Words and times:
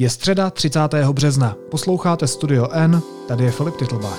Je 0.00 0.10
středa 0.10 0.50
30. 0.50 0.80
března. 1.12 1.56
Posloucháte 1.70 2.26
Studio 2.26 2.68
N, 2.72 3.02
tady 3.28 3.44
je 3.44 3.50
Filip 3.50 3.76
Titlbach. 3.76 4.18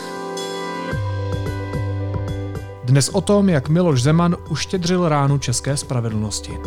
Dnes 2.83 3.09
o 3.09 3.22
tom, 3.22 3.50
jak 3.50 3.70
Miloš 3.70 4.02
Zeman 4.02 4.38
uštědřil 4.50 5.10
ránu 5.10 5.38
české 5.38 5.78
spravedlnosti. 5.78 6.58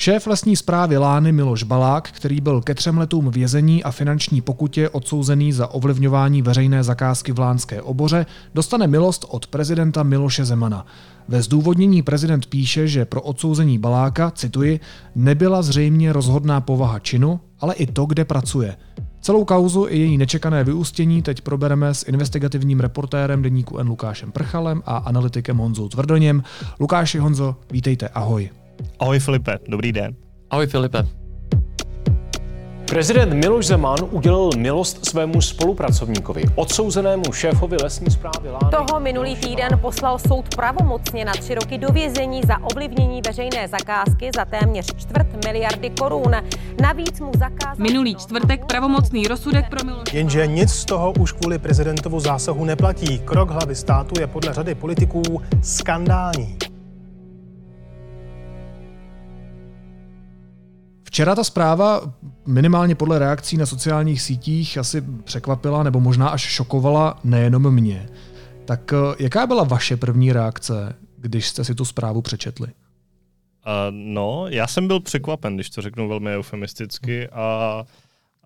Šéf 0.00 0.26
lesní 0.26 0.56
zprávy 0.56 0.96
Lány 0.96 1.32
Miloš 1.32 1.62
Balák, 1.62 2.10
který 2.10 2.40
byl 2.40 2.60
ke 2.60 2.74
třem 2.74 2.98
letům 2.98 3.30
vězení 3.30 3.84
a 3.84 3.90
finanční 3.90 4.40
pokutě 4.40 4.88
odsouzený 4.88 5.52
za 5.52 5.66
ovlivňování 5.66 6.42
veřejné 6.42 6.84
zakázky 6.84 7.32
v 7.32 7.38
Lánské 7.38 7.82
oboře, 7.82 8.26
dostane 8.54 8.86
milost 8.86 9.24
od 9.28 9.46
prezidenta 9.46 10.02
Miloše 10.02 10.44
Zemana. 10.44 10.86
Ve 11.28 11.42
zdůvodnění 11.42 12.02
prezident 12.02 12.46
píše, 12.46 12.88
že 12.88 13.04
pro 13.04 13.22
odsouzení 13.22 13.78
Baláka, 13.78 14.30
cituji, 14.30 14.80
nebyla 15.14 15.62
zřejmě 15.62 16.12
rozhodná 16.12 16.60
povaha 16.60 16.98
činu, 16.98 17.40
ale 17.60 17.74
i 17.74 17.86
to, 17.86 18.06
kde 18.06 18.24
pracuje. 18.24 18.76
Celou 19.20 19.44
kauzu 19.44 19.86
i 19.88 19.98
její 19.98 20.18
nečekané 20.18 20.64
vyústění 20.64 21.22
teď 21.22 21.40
probereme 21.40 21.94
s 21.94 22.08
investigativním 22.08 22.80
reportérem 22.80 23.42
deníku 23.42 23.78
N. 23.78 23.88
Lukášem 23.88 24.32
Prchalem 24.32 24.82
a 24.86 24.96
analytikem 24.96 25.56
Honzou 25.56 25.88
Tvrdoněm. 25.88 26.42
Lukáši 26.80 27.18
Honzo, 27.18 27.56
vítejte, 27.70 28.08
ahoj. 28.08 28.50
Ahoj 28.98 29.18
Filipe, 29.18 29.58
dobrý 29.68 29.92
den. 29.92 30.14
Ahoj 30.50 30.66
Filipe. 30.66 31.06
Prezident 32.90 33.32
Miloš 33.32 33.66
Zeman 33.66 33.98
udělil 34.10 34.50
milost 34.56 35.06
svému 35.06 35.40
spolupracovníkovi, 35.40 36.42
odsouzenému 36.54 37.32
šéfovi 37.32 37.76
lesní 37.82 38.10
zprávy 38.10 38.50
Lány. 38.50 38.70
Toho 38.70 39.00
minulý 39.00 39.36
týden 39.36 39.78
poslal 39.82 40.18
soud 40.18 40.54
pravomocně 40.56 41.24
na 41.24 41.32
tři 41.32 41.54
roky 41.54 41.78
do 41.78 41.88
vězení 41.88 42.40
za 42.46 42.58
ovlivnění 42.58 43.20
veřejné 43.26 43.68
zakázky 43.68 44.30
za 44.36 44.44
téměř 44.44 44.86
čtvrt 44.96 45.44
miliardy 45.44 45.90
korun. 45.90 46.32
Navíc 46.82 47.20
mu 47.20 47.32
zakázal... 47.38 47.76
Minulý 47.78 48.14
čtvrtek 48.14 48.64
pravomocný 48.64 49.24
rozsudek 49.24 49.70
pro 49.70 49.84
Miloše. 49.84 50.16
Jenže 50.16 50.46
nic 50.46 50.70
z 50.70 50.84
toho 50.84 51.12
už 51.12 51.32
kvůli 51.32 51.58
prezidentovu 51.58 52.20
zásahu 52.20 52.64
neplatí. 52.64 53.18
Krok 53.18 53.50
hlavy 53.50 53.74
státu 53.74 54.20
je 54.20 54.26
podle 54.26 54.54
řady 54.54 54.74
politiků 54.74 55.22
skandální. 55.62 56.56
Včera 61.20 61.34
ta 61.34 61.44
zpráva 61.44 62.14
minimálně 62.46 62.94
podle 62.94 63.18
reakcí 63.18 63.56
na 63.56 63.66
sociálních 63.66 64.22
sítích 64.22 64.78
asi 64.78 65.02
překvapila 65.24 65.82
nebo 65.82 66.00
možná 66.00 66.28
až 66.28 66.42
šokovala 66.42 67.20
nejenom 67.24 67.74
mě. 67.74 68.08
Tak 68.64 68.92
eh, 68.92 69.22
jaká 69.22 69.46
byla 69.46 69.64
vaše 69.64 69.96
první 69.96 70.32
reakce, 70.32 70.96
když 71.16 71.46
jste 71.48 71.64
si 71.64 71.74
tu 71.74 71.84
zprávu 71.84 72.22
přečetli? 72.22 72.66
Uh, 72.66 72.72
no, 73.90 74.46
já 74.48 74.66
jsem 74.66 74.86
byl 74.86 75.00
překvapen, 75.00 75.54
když 75.54 75.70
to 75.70 75.82
řeknu 75.82 76.08
velmi 76.08 76.30
eufemisticky 76.30 77.28
a, 77.28 77.42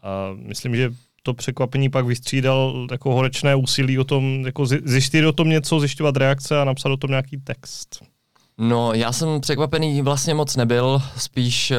a 0.02 0.30
myslím, 0.34 0.76
že 0.76 0.90
to 1.22 1.34
překvapení 1.34 1.88
pak 1.88 2.06
vystřídal 2.06 2.86
jako 2.90 3.14
horečné 3.14 3.54
úsilí 3.54 3.98
o 3.98 4.04
tom, 4.04 4.46
jako 4.46 4.66
zjištit 4.66 5.24
o 5.24 5.32
tom 5.32 5.48
něco, 5.48 5.80
zjišťovat 5.80 6.16
reakce 6.16 6.60
a 6.60 6.64
napsat 6.64 6.88
o 6.88 6.96
tom 6.96 7.10
nějaký 7.10 7.36
text. 7.36 8.13
No, 8.58 8.92
já 8.92 9.12
jsem 9.12 9.40
překvapený 9.40 10.02
vlastně 10.02 10.34
moc 10.34 10.56
nebyl, 10.56 11.02
spíš 11.16 11.70
uh, 11.70 11.76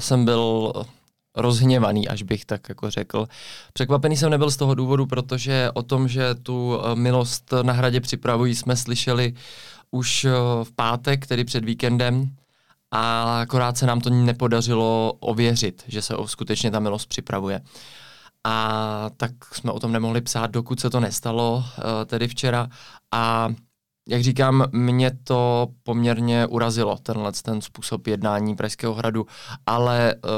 jsem 0.00 0.24
byl 0.24 0.72
rozhněvaný, 1.36 2.08
až 2.08 2.22
bych 2.22 2.44
tak 2.44 2.68
jako 2.68 2.90
řekl. 2.90 3.28
Překvapený 3.72 4.16
jsem 4.16 4.30
nebyl 4.30 4.50
z 4.50 4.56
toho 4.56 4.74
důvodu, 4.74 5.06
protože 5.06 5.70
o 5.74 5.82
tom, 5.82 6.08
že 6.08 6.34
tu 6.34 6.76
uh, 6.76 6.94
milost 6.94 7.54
na 7.62 7.72
hradě 7.72 8.00
připravují, 8.00 8.54
jsme 8.54 8.76
slyšeli 8.76 9.34
už 9.90 10.24
uh, 10.24 10.30
v 10.64 10.72
pátek, 10.72 11.26
tedy 11.26 11.44
před 11.44 11.64
víkendem, 11.64 12.36
a 12.90 13.40
akorát 13.40 13.76
se 13.76 13.86
nám 13.86 14.00
to 14.00 14.10
nepodařilo 14.10 15.12
ověřit, 15.20 15.84
že 15.88 16.02
se 16.02 16.14
skutečně 16.26 16.70
ta 16.70 16.80
milost 16.80 17.08
připravuje. 17.08 17.60
A 18.44 19.10
tak 19.16 19.30
jsme 19.52 19.72
o 19.72 19.80
tom 19.80 19.92
nemohli 19.92 20.20
psát, 20.20 20.50
dokud 20.50 20.80
se 20.80 20.90
to 20.90 21.00
nestalo, 21.00 21.64
tedy 22.06 22.28
včera. 22.28 22.68
A 23.12 23.48
jak 24.10 24.22
říkám, 24.22 24.64
mě 24.72 25.10
to 25.24 25.68
poměrně 25.82 26.46
urazilo, 26.46 26.96
tenhle 26.96 27.32
ten 27.32 27.60
způsob 27.60 28.06
jednání 28.06 28.56
Pražského 28.56 28.94
hradu, 28.94 29.26
ale 29.66 30.14
uh, 30.14 30.30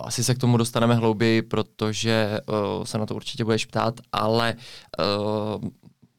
asi 0.00 0.24
se 0.24 0.34
k 0.34 0.38
tomu 0.38 0.56
dostaneme 0.56 0.94
hlouběji, 0.94 1.42
protože 1.42 2.40
uh, 2.48 2.84
se 2.84 2.98
na 2.98 3.06
to 3.06 3.14
určitě 3.14 3.44
budeš 3.44 3.66
ptát, 3.66 4.00
ale 4.12 4.54
uh, 4.54 5.68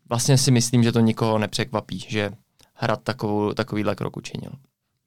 vlastně 0.10 0.38
si 0.38 0.52
myslím, 0.52 0.84
že 0.84 0.92
to 0.92 1.00
nikoho 1.00 1.38
nepřekvapí, 1.38 2.06
že 2.08 2.32
hrad 2.74 3.04
takovou, 3.04 3.54
takovýhle 3.54 3.96
krok 3.96 4.18
učinil. 4.18 4.52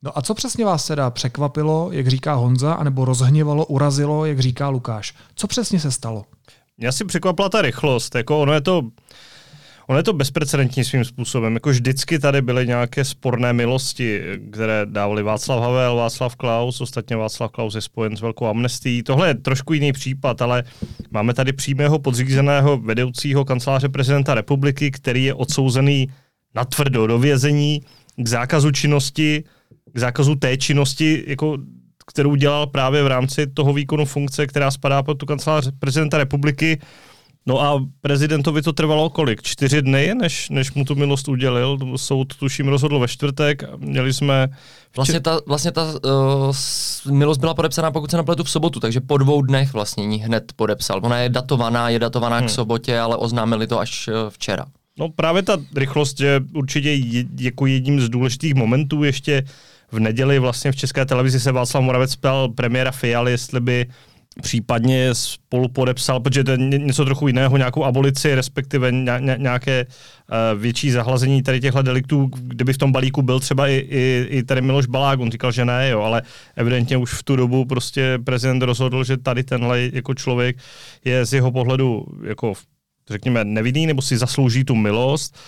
No 0.02 0.18
a 0.18 0.22
co 0.22 0.34
přesně 0.34 0.64
vás 0.64 0.86
teda 0.86 1.10
překvapilo, 1.10 1.88
jak 1.92 2.08
říká 2.08 2.34
Honza, 2.34 2.74
anebo 2.74 3.04
rozhněvalo, 3.04 3.66
urazilo, 3.66 4.24
jak 4.24 4.40
říká 4.40 4.68
Lukáš? 4.68 5.14
Co 5.34 5.46
přesně 5.46 5.80
se 5.80 5.90
stalo? 5.90 6.24
Mě 6.76 6.88
asi 6.88 7.04
překvapila 7.04 7.48
ta 7.48 7.62
rychlost. 7.62 8.14
Jako 8.14 8.40
ono 8.40 8.52
je 8.52 8.60
to 8.60 8.82
Ono 9.88 9.98
je 9.98 10.02
to 10.02 10.12
bezprecedentní 10.12 10.84
svým 10.84 11.04
způsobem. 11.04 11.54
Jako 11.54 11.70
vždycky 11.70 12.18
tady 12.18 12.42
byly 12.42 12.66
nějaké 12.66 13.04
sporné 13.04 13.52
milosti, 13.52 14.20
které 14.52 14.86
dávali 14.86 15.22
Václav 15.22 15.60
Havel, 15.62 15.96
Václav 15.96 16.36
Klaus, 16.36 16.80
ostatně 16.80 17.16
Václav 17.16 17.50
Klaus 17.50 17.74
je 17.74 17.80
spojen 17.80 18.16
s 18.16 18.20
velkou 18.20 18.46
amnestií. 18.46 19.02
Tohle 19.02 19.28
je 19.28 19.34
trošku 19.34 19.72
jiný 19.72 19.92
případ, 19.92 20.42
ale 20.42 20.64
máme 21.10 21.34
tady 21.34 21.52
přímého 21.52 21.98
podřízeného 21.98 22.76
vedoucího 22.76 23.44
kanceláře 23.44 23.88
prezidenta 23.88 24.34
republiky, 24.34 24.90
který 24.90 25.24
je 25.24 25.34
odsouzený 25.34 26.08
na 26.54 26.64
tvrdo 26.64 27.06
do 27.06 27.18
vězení 27.18 27.82
k 28.16 28.28
zákazu 28.28 28.70
činnosti, 28.70 29.44
k 29.92 29.98
zákazu 29.98 30.34
té 30.34 30.56
činnosti, 30.56 31.24
jako 31.26 31.58
kterou 32.06 32.34
dělal 32.34 32.66
právě 32.66 33.02
v 33.02 33.06
rámci 33.06 33.46
toho 33.46 33.72
výkonu 33.72 34.04
funkce, 34.04 34.46
která 34.46 34.70
spadá 34.70 35.02
pod 35.02 35.14
tu 35.14 35.26
kancelář 35.26 35.68
prezidenta 35.78 36.18
republiky. 36.18 36.78
No 37.48 37.60
a 37.60 37.86
prezidentovi 38.00 38.62
to 38.62 38.72
trvalo 38.72 39.10
kolik? 39.10 39.42
Čtyři 39.42 39.82
dny, 39.82 40.14
než, 40.14 40.50
než 40.50 40.72
mu 40.72 40.84
tu 40.84 40.94
milost 40.94 41.28
udělil. 41.28 41.78
Soud 41.96 42.36
tuším 42.36 42.68
rozhodl 42.68 42.98
ve 42.98 43.08
čtvrtek. 43.08 43.62
Měli 43.76 44.12
jsme... 44.12 44.48
Vlastně 44.96 45.20
ta, 45.20 45.40
vlastně 45.46 45.72
ta 45.72 45.84
uh, 45.84 47.12
milost 47.12 47.40
byla 47.40 47.54
podepsaná, 47.54 47.90
pokud 47.90 48.10
se 48.10 48.16
napletu, 48.16 48.44
v 48.44 48.50
sobotu, 48.50 48.80
takže 48.80 49.00
po 49.00 49.18
dvou 49.18 49.42
dnech 49.42 49.72
vlastně 49.72 50.06
ní 50.06 50.18
hned 50.18 50.52
podepsal. 50.56 51.00
Ona 51.02 51.18
je 51.18 51.28
datovaná, 51.28 51.88
je 51.88 51.98
datovaná 51.98 52.38
hmm. 52.38 52.46
k 52.46 52.50
sobotě, 52.50 52.98
ale 52.98 53.16
oznámili 53.16 53.66
to 53.66 53.80
až 53.80 54.08
uh, 54.08 54.14
včera. 54.28 54.66
No 54.98 55.08
právě 55.08 55.42
ta 55.42 55.58
rychlost 55.76 56.20
je 56.20 56.40
určitě 56.54 56.92
je, 56.92 57.24
jako 57.40 57.66
jedním 57.66 58.00
z 58.00 58.08
důležitých 58.08 58.54
momentů. 58.54 59.04
Ještě 59.04 59.44
v 59.92 60.00
neděli 60.00 60.38
vlastně 60.38 60.72
v 60.72 60.76
České 60.76 61.04
televizi 61.04 61.40
se 61.40 61.52
Václav 61.52 61.84
Moravec 61.84 62.16
ptal 62.16 62.48
premiéra 62.48 62.90
Fialy, 62.90 63.30
jestli 63.30 63.60
by 63.60 63.86
případně 64.42 65.14
spolu 65.14 65.68
podepsal, 65.68 66.20
protože 66.20 66.44
to 66.44 66.50
je 66.50 66.58
něco 66.58 67.04
trochu 67.04 67.26
jiného, 67.26 67.56
nějakou 67.56 67.84
abolici, 67.84 68.34
respektive 68.34 68.92
nějaké 69.36 69.86
uh, 69.86 70.60
větší 70.60 70.90
zahlazení 70.90 71.42
tady 71.42 71.60
těchto 71.60 71.82
deliktů, 71.82 72.30
kdyby 72.42 72.72
v 72.72 72.78
tom 72.78 72.92
balíku 72.92 73.22
byl 73.22 73.40
třeba 73.40 73.68
i, 73.68 73.74
i, 73.74 74.26
i 74.30 74.42
tady 74.42 74.60
Miloš 74.60 74.86
Balák, 74.86 75.20
on 75.20 75.30
říkal, 75.30 75.52
že 75.52 75.64
ne, 75.64 75.88
jo, 75.88 76.00
ale 76.00 76.22
evidentně 76.56 76.96
už 76.96 77.12
v 77.12 77.22
tu 77.22 77.36
dobu 77.36 77.64
prostě 77.64 78.18
prezident 78.24 78.62
rozhodl, 78.62 79.04
že 79.04 79.16
tady 79.16 79.44
tenhle 79.44 79.80
jako 79.92 80.14
člověk 80.14 80.56
je 81.04 81.26
z 81.26 81.32
jeho 81.32 81.52
pohledu 81.52 82.04
jako 82.24 82.52
řekněme 83.10 83.44
nevinný 83.44 83.86
nebo 83.86 84.02
si 84.02 84.18
zaslouží 84.18 84.64
tu 84.64 84.74
milost 84.74 85.38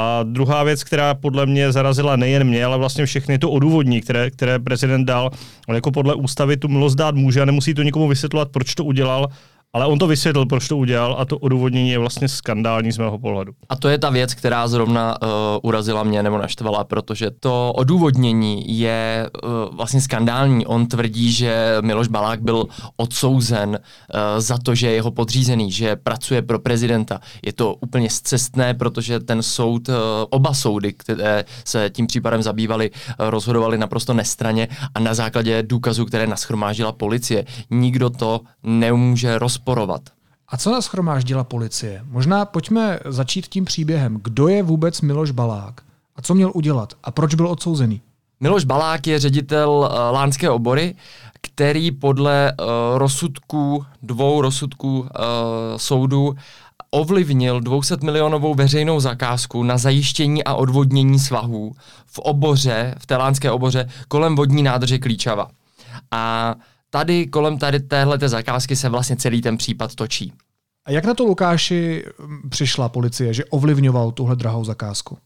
a 0.00 0.22
druhá 0.22 0.62
věc, 0.62 0.84
která 0.84 1.14
podle 1.14 1.46
mě 1.46 1.72
zarazila 1.72 2.16
nejen 2.16 2.44
mě, 2.44 2.64
ale 2.64 2.78
vlastně 2.78 3.06
všechny 3.06 3.38
to 3.38 3.50
odůvodní, 3.50 4.00
které, 4.00 4.30
které 4.30 4.58
prezident 4.58 5.04
dal. 5.04 5.30
On 5.68 5.74
jako 5.74 5.90
podle 5.90 6.14
ústavy 6.14 6.56
tu 6.56 6.68
milost 6.68 6.98
dát 6.98 7.14
může 7.14 7.42
a 7.42 7.44
nemusí 7.44 7.74
to 7.74 7.82
nikomu 7.82 8.08
vysvětlovat, 8.08 8.48
proč 8.48 8.74
to 8.74 8.84
udělal, 8.84 9.28
ale 9.72 9.86
on 9.86 9.98
to 9.98 10.06
vysvětlil, 10.06 10.46
proč 10.46 10.68
to 10.68 10.76
udělal 10.76 11.16
a 11.18 11.24
to 11.24 11.38
odůvodnění 11.38 11.90
je 11.90 11.98
vlastně 11.98 12.28
skandální 12.28 12.92
z 12.92 12.98
mého 12.98 13.18
pohledu. 13.18 13.52
A 13.68 13.76
to 13.76 13.88
je 13.88 13.98
ta 13.98 14.10
věc, 14.10 14.34
která 14.34 14.68
zrovna 14.68 15.22
uh, 15.22 15.28
urazila 15.62 16.02
mě 16.02 16.22
nebo 16.22 16.38
naštvala, 16.38 16.84
protože 16.84 17.30
to 17.40 17.72
odůvodnění 17.72 18.78
je 18.78 19.30
uh, 19.44 19.76
vlastně 19.76 20.00
skandální. 20.00 20.66
On 20.66 20.86
tvrdí, 20.86 21.32
že 21.32 21.76
Miloš 21.80 22.08
Balák 22.08 22.42
byl 22.42 22.66
odsouzen 22.96 23.68
uh, 23.68 24.20
za 24.38 24.58
to, 24.58 24.74
že 24.74 24.86
je 24.86 24.94
jeho 24.94 25.10
podřízený, 25.10 25.72
že 25.72 25.96
pracuje 25.96 26.42
pro 26.42 26.58
prezidenta. 26.58 27.20
Je 27.46 27.52
to 27.52 27.74
úplně 27.74 28.10
zcestné, 28.10 28.74
protože 28.74 29.20
ten 29.20 29.42
soud, 29.42 29.88
uh, 29.88 29.94
oba 30.30 30.54
soudy, 30.54 30.92
které 30.92 31.44
se 31.64 31.90
tím 31.90 32.06
případem 32.06 32.42
zabývaly, 32.42 32.90
uh, 32.90 33.30
rozhodovali 33.30 33.78
naprosto 33.78 34.14
nestraně 34.14 34.68
a 34.94 35.00
na 35.00 35.14
základě 35.14 35.62
důkazů, 35.62 36.04
které 36.04 36.26
naschromážila 36.26 36.92
policie. 36.92 37.44
Nikdo 37.70 38.10
to 38.10 38.40
nemůže 38.62 39.38
roz 39.38 39.59
rozporovat. 39.60 40.02
A 40.48 40.56
co 40.56 40.72
nás 40.72 40.86
chromáždila 40.86 41.44
policie? 41.44 42.02
Možná 42.04 42.44
pojďme 42.44 42.98
začít 43.04 43.46
tím 43.46 43.64
příběhem. 43.64 44.18
Kdo 44.22 44.48
je 44.48 44.62
vůbec 44.62 45.00
Miloš 45.00 45.30
Balák? 45.30 45.80
A 46.16 46.22
co 46.22 46.34
měl 46.34 46.52
udělat? 46.54 46.94
A 47.04 47.10
proč 47.10 47.34
byl 47.34 47.48
odsouzený? 47.48 48.00
Miloš 48.40 48.64
Balák 48.64 49.06
je 49.06 49.18
ředitel 49.18 49.70
uh, 49.70 50.14
Lánské 50.14 50.50
obory, 50.50 50.94
který 51.40 51.90
podle 51.90 52.52
uh, 52.52 52.98
rozsudků, 52.98 53.84
dvou 54.02 54.40
rozsudků 54.40 55.00
uh, 55.00 55.06
soudu 55.76 56.34
ovlivnil 56.90 57.60
200 57.60 57.96
milionovou 58.02 58.54
veřejnou 58.54 59.00
zakázku 59.00 59.62
na 59.62 59.78
zajištění 59.78 60.44
a 60.44 60.54
odvodnění 60.54 61.18
svahů 61.18 61.72
v 62.06 62.18
oboře, 62.18 62.94
v 62.98 63.06
telánské 63.06 63.50
oboře, 63.50 63.88
kolem 64.08 64.36
vodní 64.36 64.62
nádrže 64.62 64.98
Klíčava. 64.98 65.48
A 66.10 66.54
tady 66.90 67.26
kolem 67.26 67.58
tady 67.58 67.80
téhle 67.80 68.18
zakázky 68.18 68.76
se 68.76 68.88
vlastně 68.88 69.16
celý 69.16 69.42
ten 69.42 69.56
případ 69.56 69.94
točí. 69.94 70.32
A 70.84 70.90
jak 70.90 71.04
na 71.04 71.14
to 71.14 71.24
Lukáši 71.24 72.04
přišla 72.48 72.88
policie, 72.88 73.34
že 73.34 73.44
ovlivňoval 73.44 74.12
tuhle 74.12 74.36
drahou 74.36 74.64
zakázku? 74.64 75.18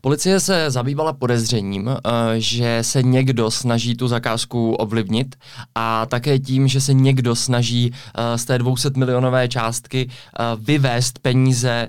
Policie 0.00 0.40
se 0.40 0.70
zabývala 0.70 1.12
podezřením, 1.12 1.88
eh, 1.88 2.00
že 2.36 2.78
se 2.82 3.02
někdo 3.02 3.50
snaží 3.50 3.96
tu 3.96 4.08
zakázku 4.08 4.74
ovlivnit 4.74 5.36
a 5.74 6.06
také 6.06 6.38
tím, 6.38 6.68
že 6.68 6.80
se 6.80 6.94
někdo 6.94 7.34
snaží 7.34 7.92
eh, 7.92 8.38
z 8.38 8.44
té 8.44 8.58
200 8.58 8.90
milionové 8.96 9.48
částky 9.48 10.08
eh, 10.08 10.42
vyvést 10.60 11.18
peníze 11.18 11.88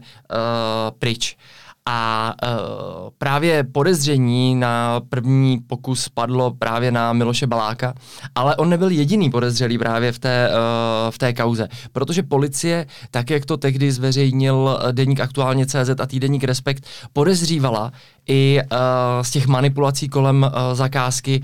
pryč. 1.00 1.38
A 1.86 2.34
uh, 2.44 3.10
právě 3.18 3.64
podezření 3.64 4.56
na 4.56 5.02
první 5.10 5.60
pokus 5.68 6.10
padlo 6.10 6.52
právě 6.52 6.92
na 6.92 7.14
Miloše 7.14 7.48
Baláka, 7.48 7.94
ale 8.36 8.56
on 8.56 8.70
nebyl 8.70 8.90
jediný 8.90 9.30
podezřelý 9.30 9.78
právě 9.78 10.12
v 10.12 10.20
té, 10.20 10.50
uh, 10.50 11.12
v 11.12 11.18
té 11.18 11.34
kauze, 11.34 11.68
protože 11.92 12.24
policie, 12.24 12.86
tak 13.12 13.30
jak 13.30 13.46
to 13.46 13.58
tehdy 13.58 13.92
zveřejnil 13.92 14.80
deník 14.92 15.20
aktuálně 15.20 15.66
CZ 15.66 16.00
a 16.00 16.06
týdeník 16.06 16.44
Respekt, 16.44 16.86
podezřívala 17.14 17.92
i 18.28 18.60
uh, 18.72 18.78
z 19.22 19.32
těch 19.32 19.48
manipulací 19.48 20.10
kolem 20.10 20.44
uh, 20.44 20.76
zakázky 20.76 21.44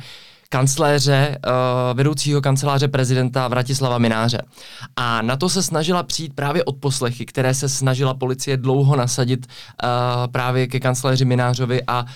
kancléře, 0.49 1.37
uh, 1.45 1.97
vedoucího 1.97 2.41
kanceláře 2.41 2.87
prezidenta 2.87 3.47
Vratislava 3.47 3.97
Mináře. 3.97 4.41
A 4.95 5.21
na 5.21 5.35
to 5.35 5.49
se 5.49 5.63
snažila 5.63 6.03
přijít 6.03 6.33
právě 6.33 6.63
od 6.63 6.75
poslechy, 6.75 7.25
které 7.25 7.53
se 7.53 7.69
snažila 7.69 8.13
policie 8.13 8.57
dlouho 8.57 8.95
nasadit 8.95 9.47
uh, 9.47 9.87
právě 10.31 10.67
ke 10.67 10.79
kancléři 10.79 11.25
Minářovi 11.25 11.81
a 11.87 12.03
uh, 12.03 12.07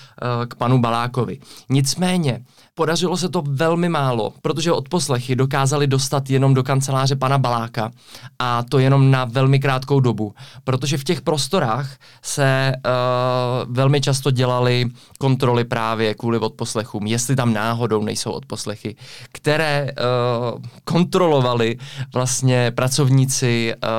k 0.46 0.54
panu 0.54 0.80
Balákovi. 0.80 1.38
Nicméně, 1.68 2.40
Podařilo 2.74 3.16
se 3.16 3.28
to 3.28 3.42
velmi 3.46 3.88
málo, 3.88 4.32
protože 4.42 4.72
od 4.72 4.88
poslechy 4.88 5.36
dokázali 5.36 5.86
dostat 5.86 6.30
jenom 6.30 6.54
do 6.54 6.62
kanceláře 6.62 7.16
pana 7.16 7.38
Baláka 7.38 7.90
a 8.38 8.62
to 8.62 8.78
jenom 8.78 9.10
na 9.10 9.24
velmi 9.24 9.58
krátkou 9.58 10.00
dobu, 10.00 10.34
protože 10.64 10.98
v 10.98 11.04
těch 11.04 11.20
prostorách 11.20 11.96
se 12.22 12.72
uh, 12.76 13.74
velmi 13.74 14.00
často 14.00 14.30
dělaly 14.30 14.86
kontroly 15.18 15.64
právě 15.64 16.14
kvůli 16.14 16.38
odposlechům, 16.38 17.06
jestli 17.06 17.36
tam 17.36 17.52
náhodou 17.52 18.02
nejsou 18.02 18.30
odposlechy, 18.30 18.96
které 19.32 19.90
uh, 19.92 20.60
kontrolovali 20.84 21.78
vlastně 22.14 22.70
pracovníci 22.70 23.74
uh, 23.74 23.90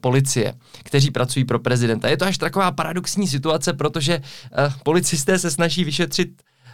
policie, 0.00 0.54
kteří 0.84 1.10
pracují 1.10 1.44
pro 1.44 1.58
prezidenta. 1.58 2.08
Je 2.08 2.16
to 2.16 2.24
až 2.24 2.38
taková 2.38 2.70
paradoxní 2.72 3.28
situace, 3.28 3.72
protože 3.72 4.18
uh, 4.18 4.72
policisté 4.82 5.38
se 5.38 5.50
snaží 5.50 5.84
vyšetřit 5.84 6.28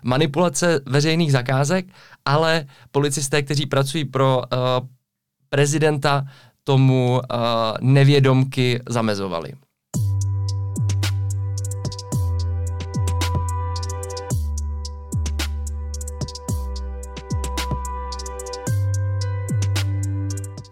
manipulace 0.05 0.81
veřejných 0.87 1.33
zakázek, 1.33 1.87
ale 2.25 2.67
policisté, 2.91 3.43
kteří 3.43 3.67
pracují 3.67 4.05
pro 4.05 4.37
uh, 4.39 4.43
prezidenta, 5.49 6.27
tomu 6.65 7.11
uh, 7.15 7.39
nevědomky 7.81 8.81
zamezovali. 8.89 9.53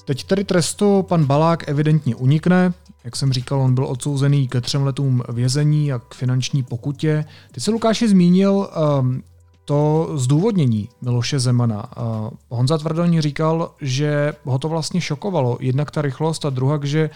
Teď 0.04 0.24
tedy 0.24 0.44
trestu 0.44 1.02
pan 1.02 1.24
Balák 1.24 1.68
evidentně 1.68 2.14
unikne. 2.14 2.72
Jak 3.04 3.16
jsem 3.16 3.32
říkal, 3.32 3.60
on 3.60 3.74
byl 3.74 3.86
odsouzený 3.86 4.48
ke 4.48 4.60
třem 4.60 4.82
letům 4.82 5.22
vězení 5.28 5.92
a 5.92 5.98
k 5.98 6.14
finanční 6.14 6.62
pokutě. 6.62 7.24
Ty 7.52 7.60
se 7.60 7.70
Lukáši 7.70 8.08
zmínil 8.08 8.68
um, 9.00 9.22
to 9.64 10.10
zdůvodnění 10.14 10.88
Miloše 11.02 11.38
Zemana. 11.38 11.96
Uh, 11.96 12.30
Honza 12.48 12.78
Tvrdoň 12.78 13.20
říkal, 13.20 13.70
že 13.80 14.32
ho 14.44 14.58
to 14.58 14.68
vlastně 14.68 15.00
šokovalo. 15.00 15.58
Jednak 15.60 15.90
ta 15.90 16.02
rychlost 16.02 16.44
a 16.44 16.50
druhá, 16.50 16.78
že, 16.82 17.10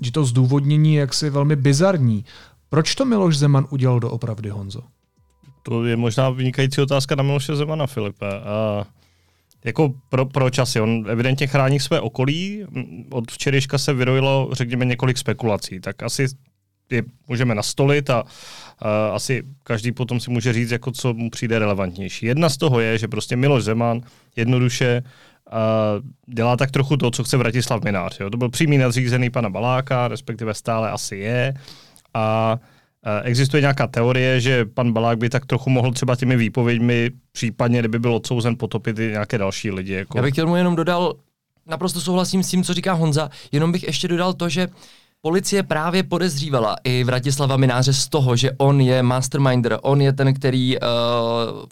že 0.00 0.12
to 0.12 0.24
zdůvodnění 0.24 0.94
je 0.94 1.00
jaksi 1.00 1.30
velmi 1.30 1.56
bizarní. 1.56 2.24
Proč 2.68 2.94
to 2.94 3.04
Miloš 3.04 3.38
Zeman 3.38 3.66
udělal 3.70 4.00
doopravdy, 4.00 4.48
Honzo? 4.48 4.80
To 5.62 5.84
je 5.84 5.96
možná 5.96 6.30
vynikající 6.30 6.80
otázka 6.80 7.14
na 7.14 7.22
Miloše 7.22 7.56
Zemana, 7.56 7.86
Filipe. 7.86 8.26
Uh, 8.26 8.84
jako 9.64 9.94
pro, 10.08 10.26
proč 10.26 10.58
asi? 10.58 10.80
On 10.80 11.04
evidentně 11.08 11.46
chrání 11.46 11.80
své 11.80 12.00
okolí. 12.00 12.64
Od 13.10 13.30
včerejška 13.30 13.78
se 13.78 13.92
vyrojilo, 13.92 14.48
řekněme, 14.52 14.84
několik 14.84 15.18
spekulací. 15.18 15.80
Tak 15.80 16.02
asi 16.02 16.26
je 16.90 17.02
můžeme 17.28 17.54
nastolit 17.54 18.10
a, 18.10 18.24
a 18.78 19.06
asi 19.06 19.42
každý 19.64 19.92
potom 19.92 20.20
si 20.20 20.30
může 20.30 20.52
říct, 20.52 20.70
jako 20.70 20.90
co 20.90 21.14
mu 21.14 21.30
přijde 21.30 21.58
relevantnější. 21.58 22.26
Jedna 22.26 22.48
z 22.48 22.56
toho 22.56 22.80
je, 22.80 22.98
že 22.98 23.08
prostě 23.08 23.36
Miloš 23.36 23.64
Zeman 23.64 24.00
jednoduše 24.36 25.02
a 25.50 25.60
dělá 26.26 26.56
tak 26.56 26.70
trochu 26.70 26.96
to, 26.96 27.10
co 27.10 27.24
chce 27.24 27.36
Vratislav 27.36 27.84
Minář. 27.84 28.20
Jo. 28.20 28.30
To 28.30 28.36
byl 28.36 28.48
přímý 28.48 28.78
nadřízený 28.78 29.30
pana 29.30 29.50
Baláka, 29.50 30.08
respektive 30.08 30.54
stále 30.54 30.90
asi 30.90 31.16
je. 31.16 31.54
A 32.14 32.58
Existuje 33.22 33.60
nějaká 33.60 33.86
teorie, 33.86 34.40
že 34.40 34.64
pan 34.64 34.92
Balák 34.92 35.18
by 35.18 35.28
tak 35.28 35.46
trochu 35.46 35.70
mohl 35.70 35.92
třeba 35.92 36.16
těmi 36.16 36.36
výpověďmi, 36.36 37.10
případně 37.32 37.78
kdyby 37.78 37.98
byl 37.98 38.14
odsouzen, 38.14 38.56
potopit 38.56 38.98
i 38.98 39.08
nějaké 39.10 39.38
další 39.38 39.70
lidi. 39.70 39.92
Jako... 39.92 40.18
Já 40.18 40.22
bych 40.22 40.44
mu 40.44 40.56
jenom 40.56 40.76
dodal, 40.76 41.14
naprosto 41.66 42.00
souhlasím 42.00 42.42
s 42.42 42.50
tím, 42.50 42.64
co 42.64 42.74
říká 42.74 42.92
Honza, 42.92 43.30
jenom 43.52 43.72
bych 43.72 43.82
ještě 43.82 44.08
dodal 44.08 44.32
to, 44.32 44.48
že 44.48 44.68
Policie 45.24 45.62
právě 45.62 46.02
podezřívala 46.02 46.76
i 46.84 47.04
Vratislava 47.04 47.56
Mináře 47.56 47.92
z 47.92 48.08
toho, 48.08 48.36
že 48.36 48.50
on 48.58 48.80
je 48.80 49.02
masterminder, 49.02 49.78
on 49.82 50.00
je 50.00 50.12
ten, 50.12 50.34
který 50.34 50.78
uh, 50.78 50.86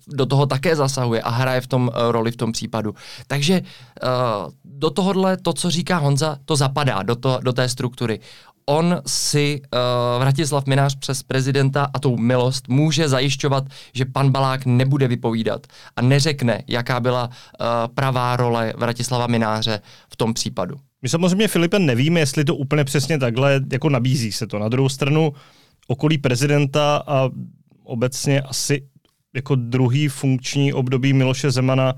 do 0.07 0.27
toho 0.27 0.47
také 0.47 0.77
zasahuje 0.77 1.23
a 1.23 1.31
hraje 1.31 1.61
v 1.61 1.67
tom 1.67 1.89
uh, 1.89 2.11
roli 2.13 2.33
v 2.33 2.37
tom 2.37 2.53
případu. 2.53 2.95
Takže 3.27 3.63
uh, 3.63 4.53
do 4.65 4.91
tohohle 4.91 5.37
to, 5.37 5.53
co 5.53 5.71
říká 5.71 5.99
Honza, 5.99 6.39
to 6.45 6.57
zapadá 6.57 7.03
do, 7.03 7.17
to, 7.17 7.39
do 7.43 7.53
té 7.53 7.69
struktury 7.69 8.21
on 8.67 9.03
si 9.07 9.61
uh, 9.61 9.79
Vratislav 10.21 10.67
Minář 10.67 10.99
přes 10.99 11.23
prezidenta 11.23 11.89
a 11.95 11.99
tou 11.99 12.17
milost 12.17 12.69
může 12.69 13.09
zajišťovat, 13.09 13.65
že 13.93 14.05
pan 14.05 14.31
Balák 14.31 14.67
nebude 14.67 15.09
vypovídat 15.09 15.67
a 15.97 16.03
neřekne, 16.03 16.63
jaká 16.69 17.01
byla 17.01 17.27
uh, 17.27 17.67
pravá 17.95 18.37
role 18.37 18.73
Vratislava 18.77 19.27
Mináře 19.27 19.81
v 20.09 20.17
tom 20.17 20.35
případu. 20.35 20.77
My 21.03 21.09
samozřejmě, 21.09 21.49
Filipe, 21.49 21.79
nevíme, 21.79 22.21
jestli 22.21 22.45
to 22.45 22.57
úplně 22.57 22.85
přesně 22.85 23.19
takhle 23.19 23.61
jako 23.73 23.89
nabízí 23.89 24.33
se 24.33 24.47
to. 24.47 24.59
Na 24.59 24.69
druhou 24.69 24.89
stranu 24.89 25.33
okolí 25.89 26.19
prezidenta 26.19 27.03
a 27.07 27.29
obecně 27.85 28.41
asi 28.41 28.83
jako 29.35 29.55
druhý 29.55 30.09
funkční 30.09 30.73
období 30.73 31.13
Miloše 31.13 31.51
Zemana 31.51 31.95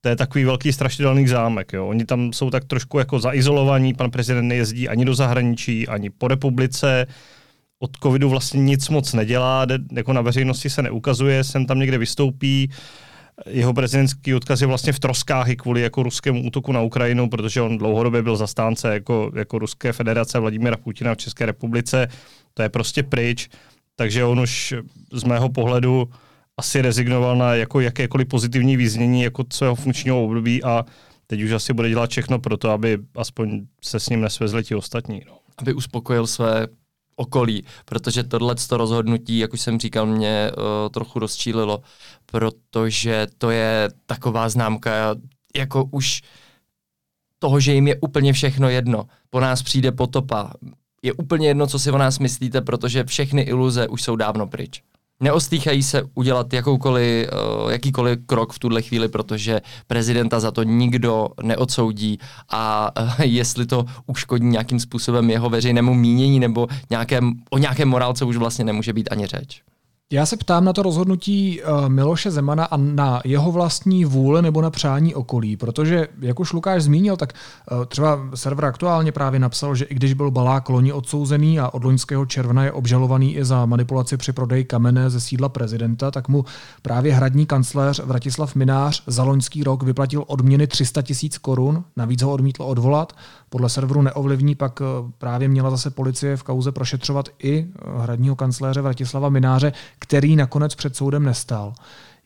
to 0.00 0.08
je 0.08 0.16
takový 0.16 0.44
velký 0.44 0.72
strašidelný 0.72 1.28
zámek. 1.28 1.72
Jo. 1.72 1.86
Oni 1.86 2.04
tam 2.04 2.32
jsou 2.32 2.50
tak 2.50 2.64
trošku 2.64 2.98
jako 2.98 3.20
zaizolovaní, 3.20 3.94
pan 3.94 4.10
prezident 4.10 4.48
nejezdí 4.48 4.88
ani 4.88 5.04
do 5.04 5.14
zahraničí, 5.14 5.88
ani 5.88 6.10
po 6.10 6.28
republice, 6.28 7.06
od 7.78 7.90
covidu 8.02 8.28
vlastně 8.28 8.60
nic 8.62 8.88
moc 8.88 9.12
nedělá, 9.12 9.66
jako 9.92 10.12
na 10.12 10.20
veřejnosti 10.20 10.70
se 10.70 10.82
neukazuje, 10.82 11.44
sem 11.44 11.66
tam 11.66 11.78
někde 11.78 11.98
vystoupí, 11.98 12.70
jeho 13.46 13.74
prezidentský 13.74 14.34
odkaz 14.34 14.60
je 14.60 14.66
vlastně 14.66 14.92
v 14.92 14.98
troskách 14.98 15.48
i 15.48 15.56
kvůli 15.56 15.80
jako 15.80 16.02
ruskému 16.02 16.46
útoku 16.46 16.72
na 16.72 16.80
Ukrajinu, 16.80 17.28
protože 17.28 17.60
on 17.60 17.78
dlouhodobě 17.78 18.22
byl 18.22 18.36
zastánce 18.36 18.94
jako, 18.94 19.32
jako 19.34 19.58
Ruské 19.58 19.92
federace 19.92 20.38
Vladimira 20.38 20.76
Putina 20.76 21.14
v 21.14 21.16
České 21.16 21.46
republice. 21.46 22.08
To 22.54 22.62
je 22.62 22.68
prostě 22.68 23.02
pryč. 23.02 23.48
Takže 23.96 24.24
on 24.24 24.40
už 24.40 24.74
z 25.12 25.24
mého 25.24 25.48
pohledu 25.48 26.10
asi 26.56 26.82
rezignoval 26.82 27.36
na 27.36 27.54
jako 27.54 27.80
jakékoliv 27.80 28.28
pozitivní 28.28 28.76
význění 28.76 29.22
jako 29.22 29.44
svého 29.52 29.74
funkčního 29.74 30.24
období 30.24 30.64
a 30.64 30.84
teď 31.26 31.42
už 31.42 31.50
asi 31.50 31.72
bude 31.72 31.88
dělat 31.88 32.10
všechno 32.10 32.38
pro 32.38 32.56
to, 32.56 32.70
aby 32.70 32.98
aspoň 33.14 33.66
se 33.82 34.00
s 34.00 34.08
ním 34.08 34.20
nesvezli 34.20 34.64
ti 34.64 34.74
ostatní. 34.74 35.22
No. 35.26 35.38
Aby 35.58 35.74
uspokojil 35.74 36.26
své 36.26 36.66
okolí, 37.16 37.64
protože 37.84 38.24
tohle 38.24 38.54
rozhodnutí, 38.70 39.38
jak 39.38 39.52
už 39.52 39.60
jsem 39.60 39.80
říkal, 39.80 40.06
mě 40.06 40.50
uh, 40.56 40.64
trochu 40.90 41.18
rozčílilo, 41.18 41.82
protože 42.26 43.26
to 43.38 43.50
je 43.50 43.88
taková 44.06 44.48
známka, 44.48 44.90
jako 45.56 45.84
už 45.90 46.22
toho, 47.38 47.60
že 47.60 47.74
jim 47.74 47.88
je 47.88 47.96
úplně 48.00 48.32
všechno 48.32 48.68
jedno. 48.68 49.06
Po 49.30 49.40
nás 49.40 49.62
přijde 49.62 49.92
potopa. 49.92 50.52
Je 51.02 51.12
úplně 51.12 51.48
jedno, 51.48 51.66
co 51.66 51.78
si 51.78 51.90
o 51.90 51.98
nás 51.98 52.18
myslíte, 52.18 52.60
protože 52.60 53.04
všechny 53.04 53.42
iluze 53.42 53.88
už 53.88 54.02
jsou 54.02 54.16
dávno 54.16 54.46
pryč 54.46 54.82
neostýchají 55.20 55.82
se 55.82 56.02
udělat 56.14 56.52
jakoukoliv, 56.52 57.28
uh, 57.62 57.70
jakýkoliv 57.70 58.18
krok 58.26 58.52
v 58.52 58.58
tuhle 58.58 58.82
chvíli, 58.82 59.08
protože 59.08 59.60
prezidenta 59.86 60.40
za 60.40 60.50
to 60.50 60.62
nikdo 60.62 61.28
neodsoudí 61.42 62.18
a 62.48 62.90
uh, 63.02 63.12
jestli 63.20 63.66
to 63.66 63.84
uškodí 64.06 64.46
nějakým 64.46 64.80
způsobem 64.80 65.30
jeho 65.30 65.50
veřejnému 65.50 65.94
mínění 65.94 66.40
nebo 66.40 66.68
nějakém, 66.90 67.32
o 67.50 67.58
nějakém 67.58 67.88
morálce 67.88 68.24
už 68.24 68.36
vlastně 68.36 68.64
nemůže 68.64 68.92
být 68.92 69.08
ani 69.12 69.26
řeč. 69.26 69.62
Já 70.12 70.26
se 70.26 70.36
ptám 70.36 70.64
na 70.64 70.72
to 70.72 70.82
rozhodnutí 70.82 71.60
eh, 71.62 71.88
Miloše 71.88 72.30
Zemana 72.30 72.64
a 72.64 72.76
na 72.76 73.20
jeho 73.24 73.52
vlastní 73.52 74.04
vůle 74.04 74.42
nebo 74.42 74.62
na 74.62 74.70
přání 74.70 75.14
okolí, 75.14 75.56
protože, 75.56 76.08
jak 76.20 76.40
už 76.40 76.52
Lukáš 76.52 76.82
zmínil, 76.82 77.16
tak 77.16 77.32
eh, 77.32 77.86
třeba 77.86 78.18
server 78.34 78.64
aktuálně 78.64 79.12
právě 79.12 79.40
napsal, 79.40 79.74
že 79.74 79.84
i 79.84 79.94
když 79.94 80.14
byl 80.14 80.30
Balák 80.30 80.68
loni 80.68 80.92
odsouzený 80.92 81.60
a 81.60 81.74
od 81.74 81.84
loňského 81.84 82.26
června 82.26 82.64
je 82.64 82.72
obžalovaný 82.72 83.36
i 83.36 83.44
za 83.44 83.66
manipulaci 83.66 84.16
při 84.16 84.32
prodeji 84.32 84.64
kamene 84.64 85.10
ze 85.10 85.20
sídla 85.20 85.48
prezidenta, 85.48 86.10
tak 86.10 86.28
mu 86.28 86.44
právě 86.82 87.14
hradní 87.14 87.46
kancléř 87.46 88.00
Vratislav 88.00 88.54
Minář 88.54 89.02
za 89.06 89.22
loňský 89.22 89.64
rok 89.64 89.82
vyplatil 89.82 90.24
odměny 90.26 90.66
300 90.66 91.02
tisíc 91.02 91.38
korun, 91.38 91.84
navíc 91.96 92.22
ho 92.22 92.32
odmítl 92.32 92.62
odvolat. 92.62 93.12
Podle 93.50 93.68
serveru 93.68 94.02
Neovlivní 94.02 94.54
pak 94.54 94.80
eh, 94.80 95.12
právě 95.18 95.48
měla 95.48 95.70
zase 95.70 95.90
policie 95.90 96.36
v 96.36 96.42
kauze 96.42 96.72
prošetřovat 96.72 97.28
i 97.42 97.66
hradního 97.98 98.36
kancléře 98.36 98.80
Vratislava 98.80 99.28
Mináře, 99.28 99.72
který 100.00 100.36
nakonec 100.36 100.74
před 100.74 100.96
soudem 100.96 101.22
nestál. 101.22 101.72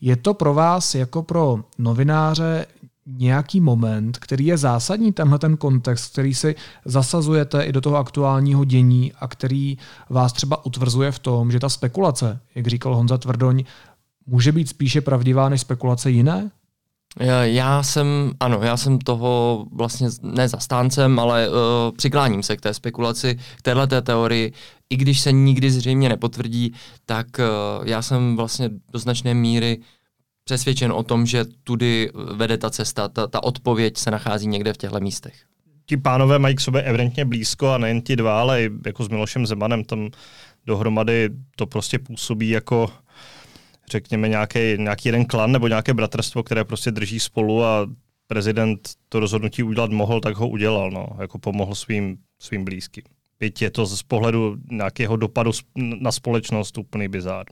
Je 0.00 0.16
to 0.16 0.35
pro 0.35 0.54
vás 0.54 0.95
jako 0.95 1.23
pro 1.23 1.64
novináře 1.78 2.66
nějaký 3.07 3.61
moment, 3.61 4.19
který 4.19 4.47
je 4.47 4.59
zásadní, 4.59 5.12
tenhle 5.12 5.38
ten 5.38 5.57
kontext, 5.57 6.12
který 6.12 6.35
si 6.35 6.54
zasazujete 6.85 7.62
i 7.62 7.73
do 7.73 7.81
toho 7.81 7.97
aktuálního 7.97 8.64
dění 8.64 9.12
a 9.12 9.28
který 9.28 9.78
vás 10.11 10.33
třeba 10.33 10.66
utvrzuje 10.66 11.12
v 11.12 11.19
tom, 11.19 11.50
že 11.50 11.61
ta 11.61 11.69
spekulace, 11.69 12.40
jak 12.54 12.66
říkal 12.66 12.97
Honza 12.97 13.19
Tvrdoň, 13.19 13.64
může 14.26 14.52
být 14.52 14.69
spíše 14.69 15.00
pravdivá 15.00 15.49
než 15.49 15.61
spekulace 15.61 16.11
jiné? 16.11 16.50
Já 17.42 17.83
jsem, 17.83 18.33
ano, 18.40 18.61
já 18.62 18.76
jsem 18.76 18.99
toho 18.99 19.66
vlastně 19.73 20.09
ne 20.23 20.49
zastáncem, 20.49 21.18
ale 21.18 21.49
uh, 21.49 21.54
přikláním 21.97 22.42
se 22.42 22.56
k 22.56 22.61
té 22.61 22.75
spekulaci, 22.75 23.38
k 23.56 23.62
této 23.62 24.02
teorii. 24.02 24.52
I 24.90 24.97
když 24.97 25.21
se 25.21 25.33
nikdy 25.33 25.71
zřejmě 25.71 26.09
nepotvrdí, 26.09 26.75
tak 27.06 27.26
uh, 27.38 27.87
já 27.87 28.02
jsem 28.02 28.37
vlastně 28.37 28.71
do 28.92 28.99
značné 28.99 29.35
míry 29.35 29.78
přesvědčen 30.44 30.92
o 30.92 31.02
tom, 31.02 31.26
že 31.26 31.44
tudy 31.64 32.11
vede 32.35 32.59
ta 32.59 32.71
cesta, 32.71 33.09
ta, 33.09 33.26
ta 33.26 33.42
odpověď 33.42 33.97
se 33.97 34.11
nachází 34.11 34.47
někde 34.47 34.73
v 34.73 34.76
těchto 34.76 35.00
místech. 35.00 35.35
Ti 35.87 35.97
pánové 35.97 36.38
mají 36.38 36.54
k 36.54 36.61
sobě 36.61 36.83
evidentně 36.83 37.25
blízko 37.25 37.68
a 37.68 37.78
nejen 37.78 38.02
ti 38.02 38.16
dva, 38.16 38.40
ale 38.40 38.71
jako 38.87 39.04
s 39.04 39.09
Milošem 39.09 39.47
Zemanem 39.47 39.85
tam 39.85 40.09
dohromady 40.66 41.30
to 41.56 41.66
prostě 41.66 41.99
působí 41.99 42.49
jako 42.49 42.90
řekněme, 43.91 44.29
nějaký, 44.29 44.59
nějaký 44.79 45.09
jeden 45.09 45.25
klan 45.25 45.53
nebo 45.53 45.69
nějaké 45.69 45.95
bratrstvo, 45.95 46.43
které 46.43 46.64
prostě 46.64 46.91
drží 46.91 47.21
spolu 47.21 47.64
a 47.64 47.87
prezident 48.26 48.91
to 49.09 49.21
rozhodnutí 49.21 49.62
udělat 49.62 49.91
mohl, 49.91 50.21
tak 50.21 50.37
ho 50.37 50.49
udělal, 50.49 50.91
no, 50.91 51.07
jako 51.21 51.38
pomohl 51.38 51.75
svým, 51.75 52.19
svým 52.38 52.64
blízkým. 52.64 53.05
Byť 53.41 53.62
je 53.62 53.71
to 53.71 53.87
z 53.87 54.03
pohledu 54.03 54.57
nějakého 54.71 55.17
dopadu 55.17 55.50
na 56.00 56.12
společnost 56.12 56.79
úplný 56.79 57.09
bizár. 57.09 57.47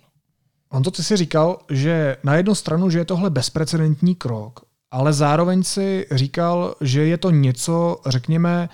On 0.71 0.83
to 0.83 0.91
ty 0.91 1.03
si 1.03 1.17
říkal, 1.17 1.59
že 1.71 2.17
na 2.25 2.35
jednu 2.35 2.55
stranu, 2.55 2.91
že 2.91 2.99
je 2.99 3.05
tohle 3.05 3.31
bezprecedentní 3.31 4.15
krok, 4.15 4.61
ale 4.91 5.13
zároveň 5.13 5.63
si 5.63 6.07
říkal, 6.11 6.75
že 6.81 7.07
je 7.07 7.19
to 7.19 7.31
něco, 7.31 7.97
řekněme, 8.07 8.69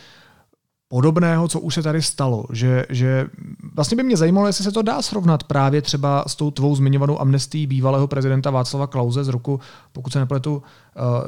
podobného, 0.88 1.49
co 1.49 1.61
už 1.61 1.75
se 1.75 1.83
tady 1.83 2.02
stalo. 2.02 2.45
Že, 2.52 2.87
že 2.88 3.26
vlastně 3.75 3.97
by 3.97 4.02
mě 4.02 4.16
zajímalo, 4.16 4.47
jestli 4.47 4.64
se 4.64 4.73
to 4.73 4.83
dá 4.83 5.02
srovnat 5.02 5.45
právě 5.45 5.83
třeba 5.83 6.25
s 6.26 6.37
tou 6.37 6.50
tvou 6.50 6.76
zmiňovanou 6.76 7.21
amnestií 7.21 7.66
bývalého 7.66 8.07
prezidenta 8.07 8.50
Václava 8.50 8.87
Klauze 8.87 9.25
z 9.25 9.28
roku, 9.28 9.61
pokud 9.92 10.12
se 10.12 10.18
nepletu, 10.18 10.62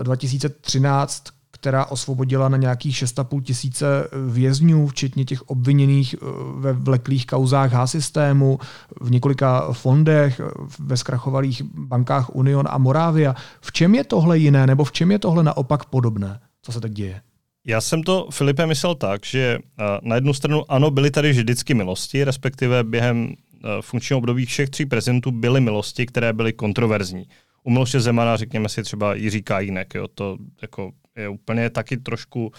2013, 0.02 1.25
eh, 1.29 1.33
která 1.50 1.85
osvobodila 1.85 2.49
na 2.49 2.57
nějakých 2.57 2.97
6,5 2.97 3.40
tisíce 3.40 4.09
vězňů, 4.26 4.87
včetně 4.87 5.25
těch 5.25 5.43
obviněných 5.43 6.14
eh, 6.14 6.26
ve 6.55 6.73
vleklých 6.73 7.26
kauzách 7.26 7.73
H-systému, 7.73 8.59
v 9.00 9.11
několika 9.11 9.73
fondech, 9.73 10.40
ve 10.79 10.97
zkrachovalých 10.97 11.62
bankách 11.62 12.35
Union 12.35 12.67
a 12.71 12.79
Moravia. 12.79 13.35
V 13.61 13.73
čem 13.73 13.95
je 13.95 14.05
tohle 14.05 14.38
jiné, 14.38 14.67
nebo 14.67 14.85
v 14.85 14.93
čem 14.93 15.11
je 15.11 15.19
tohle 15.19 15.43
naopak 15.43 15.85
podobné, 15.85 16.40
co 16.62 16.73
se 16.73 16.81
teď 16.81 16.93
děje? 16.93 17.21
Já 17.67 17.81
jsem 17.81 18.02
to, 18.02 18.29
Filipe, 18.31 18.67
myslel 18.67 18.95
tak, 18.95 19.26
že 19.26 19.59
na 20.02 20.14
jednu 20.14 20.35
stranu 20.35 20.73
ano, 20.73 20.90
byly 20.90 21.11
tady 21.11 21.31
vždycky 21.31 21.75
milosti, 21.75 22.25
respektive 22.25 22.85
během 22.85 23.35
funkčního 23.81 24.19
období 24.19 24.47
všech 24.47 24.71
tří 24.71 24.87
prezidentů 24.87 25.31
byly 25.31 25.61
milosti, 25.61 26.07
které 26.07 26.33
byly 26.33 26.52
kontroverzní. 26.52 27.26
U 27.64 27.71
Miloše 27.71 28.00
Zemana, 28.00 28.37
řekněme 28.37 28.69
si 28.69 28.83
třeba 28.83 29.14
Jiří 29.14 29.43
Kajínek, 29.43 29.95
jo, 29.95 30.09
to 30.09 30.37
jako 30.62 30.93
je 31.17 31.29
úplně 31.29 31.71
taky 31.71 31.97
trošku 31.97 32.47
uh, 32.47 32.52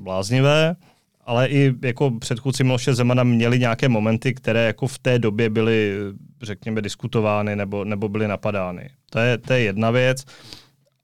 bláznivé, 0.00 0.76
ale 1.24 1.48
i 1.48 1.74
jako 1.82 2.10
předchůdci 2.10 2.64
Miloše 2.64 2.94
Zemana 2.94 3.22
měli 3.22 3.58
nějaké 3.58 3.88
momenty, 3.88 4.34
které 4.34 4.66
jako 4.66 4.86
v 4.86 4.98
té 4.98 5.18
době 5.18 5.50
byly, 5.50 5.94
řekněme, 6.42 6.82
diskutovány 6.82 7.56
nebo, 7.56 7.84
nebo 7.84 8.08
byly 8.08 8.28
napadány. 8.28 8.90
To 9.10 9.18
je, 9.18 9.38
to 9.38 9.52
je 9.52 9.60
jedna 9.60 9.90
věc. 9.90 10.24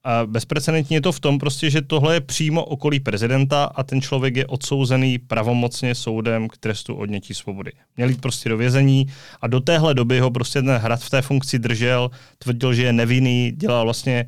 A 0.04 0.26
bezprecedentně 0.26 0.96
je 0.96 1.00
to 1.00 1.12
v 1.12 1.20
tom 1.20 1.38
prostě, 1.38 1.70
že 1.70 1.82
tohle 1.82 2.14
je 2.14 2.20
přímo 2.20 2.64
okolí 2.64 3.00
prezidenta 3.00 3.64
a 3.64 3.82
ten 3.82 4.00
člověk 4.00 4.36
je 4.36 4.46
odsouzený 4.46 5.18
pravomocně 5.18 5.94
soudem 5.94 6.48
k 6.48 6.56
trestu 6.56 6.94
odnětí 6.94 7.34
svobody. 7.34 7.72
Měl 7.96 8.08
jít 8.08 8.20
prostě 8.20 8.48
do 8.48 8.56
vězení 8.56 9.06
a 9.40 9.46
do 9.46 9.60
téhle 9.60 9.94
doby 9.94 10.20
ho 10.20 10.30
prostě 10.30 10.62
ten 10.62 10.76
hrad 10.76 11.00
v 11.00 11.10
té 11.10 11.22
funkci 11.22 11.58
držel, 11.58 12.10
tvrdil, 12.38 12.74
že 12.74 12.82
je 12.82 12.92
nevinný, 12.92 13.52
dělal 13.56 13.84
vlastně 13.84 14.26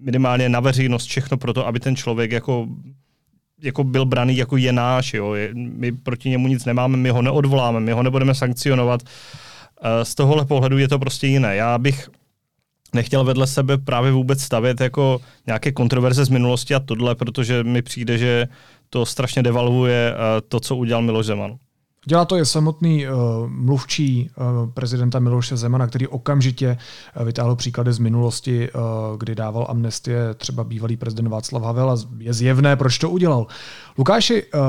minimálně 0.00 0.48
na 0.48 0.60
veřejnost 0.60 1.06
všechno 1.06 1.36
pro 1.36 1.52
to, 1.52 1.66
aby 1.66 1.80
ten 1.80 1.96
člověk 1.96 2.32
jako 2.32 2.68
jako 3.62 3.84
byl 3.84 4.04
braný 4.04 4.36
jako 4.36 4.56
je 4.56 4.72
náš, 4.72 5.14
jo. 5.14 5.34
my 5.54 5.92
proti 5.92 6.28
němu 6.28 6.48
nic 6.48 6.64
nemáme, 6.64 6.96
my 6.96 7.10
ho 7.10 7.22
neodvoláme, 7.22 7.80
my 7.80 7.92
ho 7.92 8.02
nebudeme 8.02 8.34
sankcionovat. 8.34 9.00
Z 10.02 10.14
tohohle 10.14 10.44
pohledu 10.44 10.78
je 10.78 10.88
to 10.88 10.98
prostě 10.98 11.26
jiné. 11.26 11.56
Já 11.56 11.78
bych 11.78 12.08
nechtěl 12.94 13.24
vedle 13.24 13.46
sebe 13.46 13.78
právě 13.78 14.12
vůbec 14.12 14.42
stavět 14.42 14.80
jako 14.80 15.20
nějaké 15.46 15.72
kontroverze 15.72 16.24
z 16.24 16.28
minulosti 16.28 16.74
a 16.74 16.80
tohle, 16.80 17.14
protože 17.14 17.64
mi 17.64 17.82
přijde, 17.82 18.18
že 18.18 18.48
to 18.90 19.06
strašně 19.06 19.42
devalvuje 19.42 20.14
eh, 20.14 20.40
to, 20.48 20.60
co 20.60 20.76
udělal 20.76 21.02
Miloš 21.02 21.26
Zeman. 21.26 21.56
Dělá 22.06 22.24
to 22.24 22.36
je 22.36 22.44
samotný 22.44 23.06
uh, 23.06 23.14
mluvčí 23.48 24.30
uh, 24.36 24.70
prezidenta 24.70 25.18
Miloše 25.18 25.56
Zemana, 25.56 25.86
který 25.86 26.06
okamžitě 26.06 26.78
vytáhl 27.24 27.56
příklady 27.56 27.92
z 27.92 27.98
minulosti, 27.98 28.72
uh, 28.72 28.80
kdy 29.18 29.34
dával 29.34 29.66
amnestie 29.68 30.34
třeba 30.34 30.64
bývalý 30.64 30.96
prezident 30.96 31.28
Václav 31.28 31.62
Havel 31.62 31.90
a 31.90 31.96
je 32.18 32.32
zjevné, 32.32 32.76
proč 32.76 32.98
to 32.98 33.10
udělal. 33.10 33.46
Lukáši, 33.98 34.42
uh, 34.42 34.60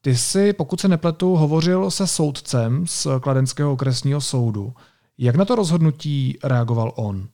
ty 0.00 0.16
jsi, 0.16 0.52
pokud 0.52 0.80
se 0.80 0.88
nepletu, 0.88 1.36
hovořil 1.36 1.90
se 1.90 2.06
soudcem 2.06 2.86
z 2.86 3.06
Kladenského 3.20 3.72
okresního 3.72 4.20
soudu. 4.20 4.72
Jak 5.18 5.36
na 5.36 5.44
to 5.44 5.54
rozhodnutí 5.54 6.38
reagoval 6.44 6.92
on? 6.96 7.28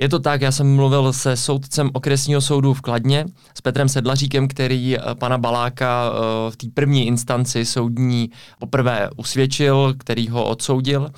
Je 0.00 0.08
to 0.08 0.18
tak, 0.18 0.40
já 0.40 0.52
jsem 0.52 0.74
mluvil 0.74 1.12
se 1.12 1.36
soudcem 1.36 1.90
okresního 1.92 2.40
soudu 2.40 2.74
v 2.74 2.80
Kladně, 2.80 3.24
s 3.54 3.60
Petrem 3.60 3.88
Sedlaříkem, 3.88 4.48
který 4.48 4.96
eh, 4.96 5.00
pana 5.14 5.38
Baláka 5.38 6.12
eh, 6.12 6.50
v 6.50 6.56
té 6.56 6.66
první 6.74 7.06
instanci 7.06 7.64
soudní 7.64 8.30
poprvé 8.58 9.10
usvědčil, 9.16 9.94
který 9.98 10.28
ho 10.28 10.44
odsoudil. 10.44 11.10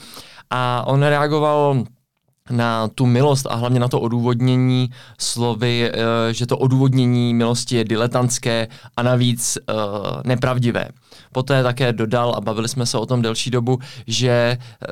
A 0.51 0.85
on 0.87 1.03
reagoval 1.03 1.85
na 2.51 2.89
tu 2.89 3.07
milost 3.07 3.47
a 3.47 3.55
hlavně 3.55 3.81
na 3.81 3.89
to 3.89 4.01
odůvodnění 4.01 4.91
slovy, 5.19 5.91
eh, 5.93 6.35
že 6.35 6.47
to 6.47 6.59
odůvodnění 6.59 7.35
milosti 7.35 7.77
je 7.77 7.85
diletantské 7.85 8.69
a 8.97 9.03
navíc 9.03 9.59
nepravdivé. 10.25 10.89
Poté 11.33 11.63
také 11.63 11.93
dodal, 11.93 12.35
a 12.37 12.41
bavili 12.41 12.69
jsme 12.69 12.87
se 12.87 12.99
o 12.99 13.07
tom 13.07 13.23
delší 13.23 13.51
dobu, 13.51 13.79
že 14.07 14.31
eh, 14.31 14.87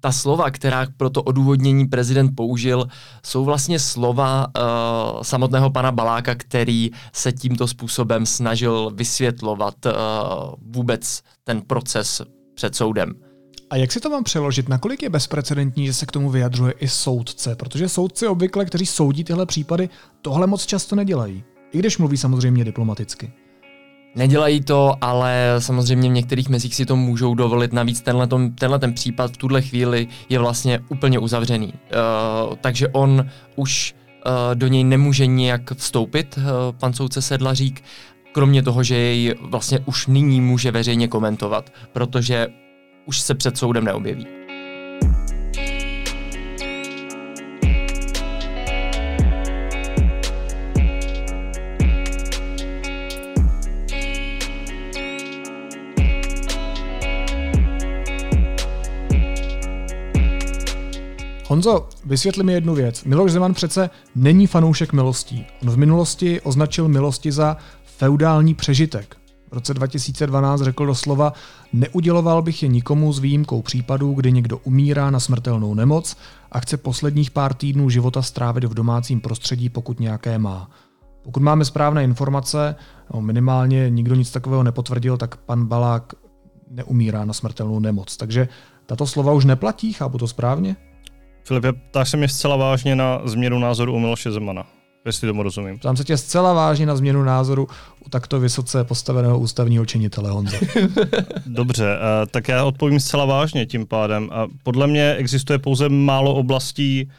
ta 0.00 0.12
slova, 0.12 0.50
která 0.50 0.86
pro 0.96 1.10
to 1.10 1.22
odůvodnění 1.22 1.88
prezident 1.88 2.36
použil, 2.36 2.88
jsou 3.24 3.44
vlastně 3.44 3.78
slova 3.78 4.46
uh, 4.46 5.22
samotného 5.22 5.70
pana 5.70 5.92
Baláka, 5.92 6.34
který 6.34 6.90
se 7.12 7.32
tímto 7.32 7.66
způsobem 7.66 8.26
snažil 8.26 8.90
vysvětlovat 8.94 9.74
uh, 9.86 9.92
vůbec 10.62 11.22
ten 11.44 11.62
proces 11.62 12.22
před 12.54 12.76
soudem. 12.76 13.14
A 13.70 13.76
jak 13.76 13.92
si 13.92 14.00
to 14.00 14.10
mám 14.10 14.24
přeložit? 14.24 14.68
Nakolik 14.68 15.02
je 15.02 15.10
bezprecedentní, 15.10 15.86
že 15.86 15.92
se 15.92 16.06
k 16.06 16.12
tomu 16.12 16.30
vyjadřuje 16.30 16.72
i 16.72 16.88
soudce? 16.88 17.56
Protože 17.56 17.88
soudci 17.88 18.26
obvykle, 18.26 18.64
kteří 18.64 18.86
soudí 18.86 19.24
tyhle 19.24 19.46
případy, 19.46 19.88
tohle 20.22 20.46
moc 20.46 20.66
často 20.66 20.96
nedělají. 20.96 21.44
I 21.72 21.78
když 21.78 21.98
mluví 21.98 22.16
samozřejmě 22.16 22.64
diplomaticky. 22.64 23.32
Nedělají 24.14 24.60
to, 24.60 24.94
ale 25.00 25.54
samozřejmě 25.58 26.10
v 26.10 26.12
některých 26.12 26.48
mezích 26.48 26.74
si 26.74 26.86
to 26.86 26.96
můžou 26.96 27.34
dovolit. 27.34 27.72
Navíc 27.72 28.00
tenhle, 28.00 28.28
tenhle 28.58 28.78
ten 28.78 28.92
případ 28.92 29.32
v 29.32 29.36
tuhle 29.36 29.62
chvíli 29.62 30.08
je 30.28 30.38
vlastně 30.38 30.80
úplně 30.88 31.18
uzavřený. 31.18 31.66
Uh, 31.66 32.54
takže 32.60 32.88
on 32.88 33.26
už 33.56 33.94
uh, 34.26 34.32
do 34.54 34.66
něj 34.66 34.84
nemůže 34.84 35.26
nijak 35.26 35.74
vstoupit, 35.74 36.38
uh, 36.38 36.42
pan 36.78 36.92
soudce 36.92 37.22
Sedlařík, 37.22 37.82
kromě 38.32 38.62
toho, 38.62 38.82
že 38.82 38.96
jej 38.96 39.34
vlastně 39.40 39.80
už 39.86 40.06
nyní 40.06 40.40
může 40.40 40.70
veřejně 40.70 41.08
komentovat, 41.08 41.72
protože 41.92 42.46
už 43.06 43.20
se 43.20 43.34
před 43.34 43.58
soudem 43.58 43.84
neobjeví. 43.84 44.39
Honzo, 61.50 61.88
vysvětli 62.04 62.44
mi 62.44 62.52
jednu 62.52 62.74
věc. 62.74 63.04
Miloš 63.04 63.32
Zeman 63.32 63.54
přece 63.54 63.90
není 64.14 64.46
fanoušek 64.46 64.92
milostí. 64.92 65.46
On 65.62 65.70
v 65.70 65.76
minulosti 65.76 66.40
označil 66.40 66.88
milosti 66.88 67.32
za 67.32 67.56
feudální 67.84 68.54
přežitek. 68.54 69.16
V 69.50 69.52
roce 69.52 69.74
2012 69.74 70.60
řekl 70.60 70.86
doslova, 70.86 71.32
neuděloval 71.72 72.42
bych 72.42 72.62
je 72.62 72.68
nikomu 72.68 73.12
s 73.12 73.18
výjimkou 73.18 73.62
případů, 73.62 74.12
kdy 74.12 74.32
někdo 74.32 74.58
umírá 74.58 75.10
na 75.10 75.20
smrtelnou 75.20 75.74
nemoc 75.74 76.16
a 76.52 76.60
chce 76.60 76.76
posledních 76.76 77.30
pár 77.30 77.54
týdnů 77.54 77.90
života 77.90 78.22
strávit 78.22 78.64
v 78.64 78.74
domácím 78.74 79.20
prostředí, 79.20 79.68
pokud 79.68 80.00
nějaké 80.00 80.38
má. 80.38 80.70
Pokud 81.22 81.42
máme 81.42 81.64
správné 81.64 82.04
informace, 82.04 82.74
no 83.14 83.20
minimálně 83.20 83.90
nikdo 83.90 84.14
nic 84.14 84.30
takového 84.30 84.62
nepotvrdil, 84.62 85.16
tak 85.16 85.36
pan 85.36 85.66
Balák 85.66 86.12
neumírá 86.70 87.24
na 87.24 87.32
smrtelnou 87.32 87.80
nemoc. 87.80 88.16
Takže 88.16 88.48
tato 88.86 89.06
slova 89.06 89.32
už 89.32 89.44
neplatí, 89.44 89.92
chápu 89.92 90.18
to 90.18 90.28
správně? 90.28 90.76
Filipe, 91.44 91.72
ptáš 91.72 92.10
se 92.10 92.16
mě 92.16 92.28
zcela 92.28 92.56
vážně 92.56 92.96
na 92.96 93.20
změnu 93.24 93.58
názoru 93.58 93.94
u 93.94 93.98
Miloše 93.98 94.32
Zemana 94.32 94.66
jestli 95.06 95.28
tomu 95.28 95.42
rozumím. 95.42 95.78
Ptám 95.78 95.96
se 95.96 96.04
tě 96.04 96.16
zcela 96.16 96.52
vážně 96.52 96.86
na 96.86 96.96
změnu 96.96 97.22
názoru 97.22 97.68
u 98.06 98.08
takto 98.08 98.40
vysoce 98.40 98.84
postaveného 98.84 99.38
ústavního 99.38 99.86
činitele 99.86 100.30
Honza. 100.30 100.56
Dobře, 101.46 101.96
eh, 101.96 102.26
tak 102.26 102.48
já 102.48 102.64
odpovím 102.64 103.00
zcela 103.00 103.24
vážně 103.24 103.66
tím 103.66 103.86
pádem. 103.86 104.30
Podle 104.62 104.86
mě 104.86 105.14
existuje 105.14 105.58
pouze 105.58 105.88
málo 105.88 106.34
oblastí 106.34 107.10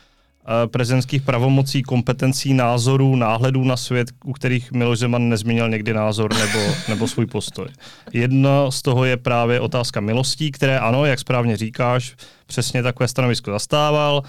prezidentských 0.65 1.21
pravomocí, 1.21 1.83
kompetencí, 1.83 2.53
názorů, 2.53 3.15
náhledů 3.15 3.63
na 3.63 3.77
svět, 3.77 4.07
u 4.25 4.33
kterých 4.33 4.71
Miloš 4.71 4.99
Zeman 4.99 5.29
nezměnil 5.29 5.69
někdy 5.69 5.93
názor 5.93 6.33
nebo, 6.33 6.59
nebo 6.89 7.07
svůj 7.07 7.25
postoj. 7.25 7.67
Jedna 8.13 8.71
z 8.71 8.81
toho 8.81 9.05
je 9.05 9.17
právě 9.17 9.59
otázka 9.59 9.99
milostí, 9.99 10.51
které 10.51 10.79
ano, 10.79 11.05
jak 11.05 11.19
správně 11.19 11.57
říkáš, 11.57 12.15
přesně 12.47 12.83
takové 12.83 13.07
stanovisko 13.07 13.51
zastával 13.51 14.23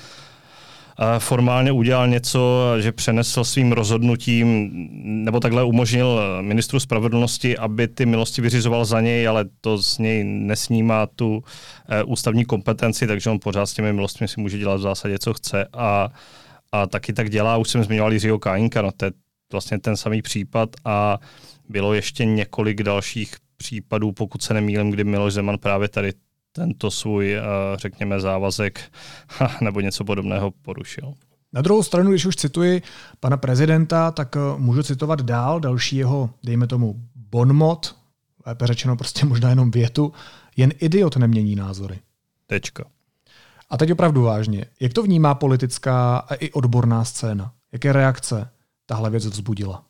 formálně 1.18 1.72
udělal 1.72 2.08
něco, 2.08 2.72
že 2.80 2.92
přenesl 2.92 3.44
svým 3.44 3.72
rozhodnutím, 3.72 4.70
nebo 5.02 5.40
takhle 5.40 5.64
umožnil 5.64 6.20
ministru 6.40 6.80
spravedlnosti, 6.80 7.58
aby 7.58 7.88
ty 7.88 8.06
milosti 8.06 8.42
vyřizoval 8.42 8.84
za 8.84 9.00
něj, 9.00 9.28
ale 9.28 9.44
to 9.60 9.78
z 9.82 9.98
něj 9.98 10.24
nesnímá 10.24 11.06
tu 11.06 11.44
eh, 11.88 12.02
ústavní 12.04 12.44
kompetenci, 12.44 13.06
takže 13.06 13.30
on 13.30 13.38
pořád 13.38 13.66
s 13.66 13.74
těmi 13.74 13.92
milostmi 13.92 14.28
si 14.28 14.40
může 14.40 14.58
dělat 14.58 14.76
v 14.76 14.80
zásadě, 14.80 15.18
co 15.18 15.34
chce 15.34 15.68
a, 15.72 16.08
a 16.72 16.86
taky 16.86 17.12
tak 17.12 17.30
dělá. 17.30 17.56
Už 17.56 17.68
jsem 17.68 17.84
zmiňoval 17.84 18.12
Jiřího 18.12 18.38
Kajinka, 18.38 18.82
no 18.82 18.92
to 18.96 19.04
je 19.04 19.12
vlastně 19.52 19.78
ten 19.78 19.96
samý 19.96 20.22
případ 20.22 20.70
a 20.84 21.18
bylo 21.68 21.94
ještě 21.94 22.24
několik 22.24 22.82
dalších 22.82 23.34
případů, 23.56 24.12
pokud 24.12 24.42
se 24.42 24.54
nemýlím, 24.54 24.90
kdy 24.90 25.04
Miloš 25.04 25.32
Zeman 25.32 25.58
právě 25.58 25.88
tady 25.88 26.12
tento 26.52 26.90
svůj, 26.90 27.34
eh, 27.34 27.42
řekněme, 27.76 28.20
závazek 28.20 28.80
nebo 29.60 29.80
něco 29.80 30.04
podobného 30.04 30.50
porušil. 30.50 31.14
Na 31.52 31.62
druhou 31.62 31.82
stranu, 31.82 32.10
když 32.10 32.26
už 32.26 32.36
cituji 32.36 32.82
pana 33.20 33.36
prezidenta, 33.36 34.10
tak 34.10 34.36
eh, 34.36 34.40
můžu 34.58 34.82
citovat 34.82 35.22
dál 35.22 35.60
další 35.60 35.96
jeho, 35.96 36.30
dejme 36.44 36.66
tomu, 36.66 36.94
bonmot, 37.14 37.96
lépe 38.46 38.66
řečeno 38.66 38.96
prostě 38.96 39.26
možná 39.26 39.50
jenom 39.50 39.70
větu, 39.70 40.12
jen 40.56 40.72
idiot 40.78 41.16
nemění 41.16 41.56
názory. 41.56 42.00
Tečka. 42.46 42.84
A 43.70 43.76
teď 43.76 43.92
opravdu 43.92 44.22
vážně. 44.22 44.64
Jak 44.80 44.92
to 44.92 45.02
vnímá 45.02 45.34
politická 45.34 46.16
a 46.16 46.34
i 46.34 46.50
odborná 46.50 47.04
scéna? 47.04 47.52
Jaké 47.72 47.92
reakce 47.92 48.50
tahle 48.86 49.10
věc 49.10 49.26
vzbudila? 49.26 49.84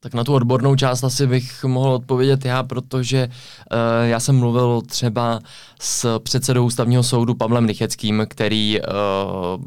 Tak 0.00 0.14
na 0.14 0.24
tu 0.24 0.34
odbornou 0.34 0.76
část 0.76 1.04
asi 1.04 1.26
bych 1.26 1.64
mohl 1.64 1.92
odpovědět 1.92 2.44
já, 2.44 2.62
protože 2.62 3.28
uh, 3.28 3.78
já 4.06 4.20
jsem 4.20 4.38
mluvil 4.38 4.82
třeba 4.86 5.40
s 5.80 6.18
předsedou 6.18 6.66
ústavního 6.66 7.02
soudu 7.02 7.34
Pavlem 7.34 7.66
Rycheckým, 7.66 8.26
který 8.28 8.80
uh, 8.80 9.64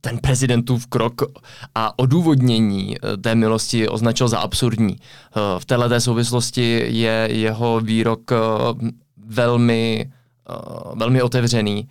ten 0.00 0.18
prezidentův 0.18 0.86
krok 0.86 1.22
a 1.74 1.98
odůvodnění 1.98 2.96
eh, 2.96 3.16
té 3.16 3.34
milosti 3.34 3.88
označil 3.88 4.28
za 4.28 4.38
absurdní. 4.38 4.96
V 5.58 5.64
této 5.64 6.00
souvislosti 6.00 6.84
je 6.88 7.28
jeho 7.32 7.80
výrok 7.80 8.30
velmi, 9.26 10.12
velmi 10.94 11.22
otevřený 11.22 11.88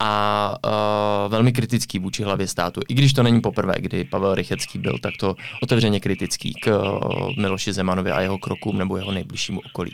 a 0.00 0.54
uh, 0.64 1.32
velmi 1.32 1.52
kritický 1.52 1.98
vůči 1.98 2.22
hlavě 2.22 2.48
státu. 2.48 2.80
I 2.88 2.94
když 2.94 3.12
to 3.12 3.22
není 3.22 3.40
poprvé, 3.40 3.74
kdy 3.78 4.04
Pavel 4.04 4.34
Rychecký 4.34 4.78
byl 4.78 4.98
takto 4.98 5.36
otevřeně 5.62 6.00
kritický 6.00 6.54
k 6.54 6.66
uh, 6.66 7.36
Miloši 7.36 7.72
Zemanovi 7.72 8.10
a 8.10 8.20
jeho 8.20 8.38
krokům 8.38 8.78
nebo 8.78 8.96
jeho 8.96 9.12
nejbližšímu 9.12 9.60
okolí. 9.60 9.90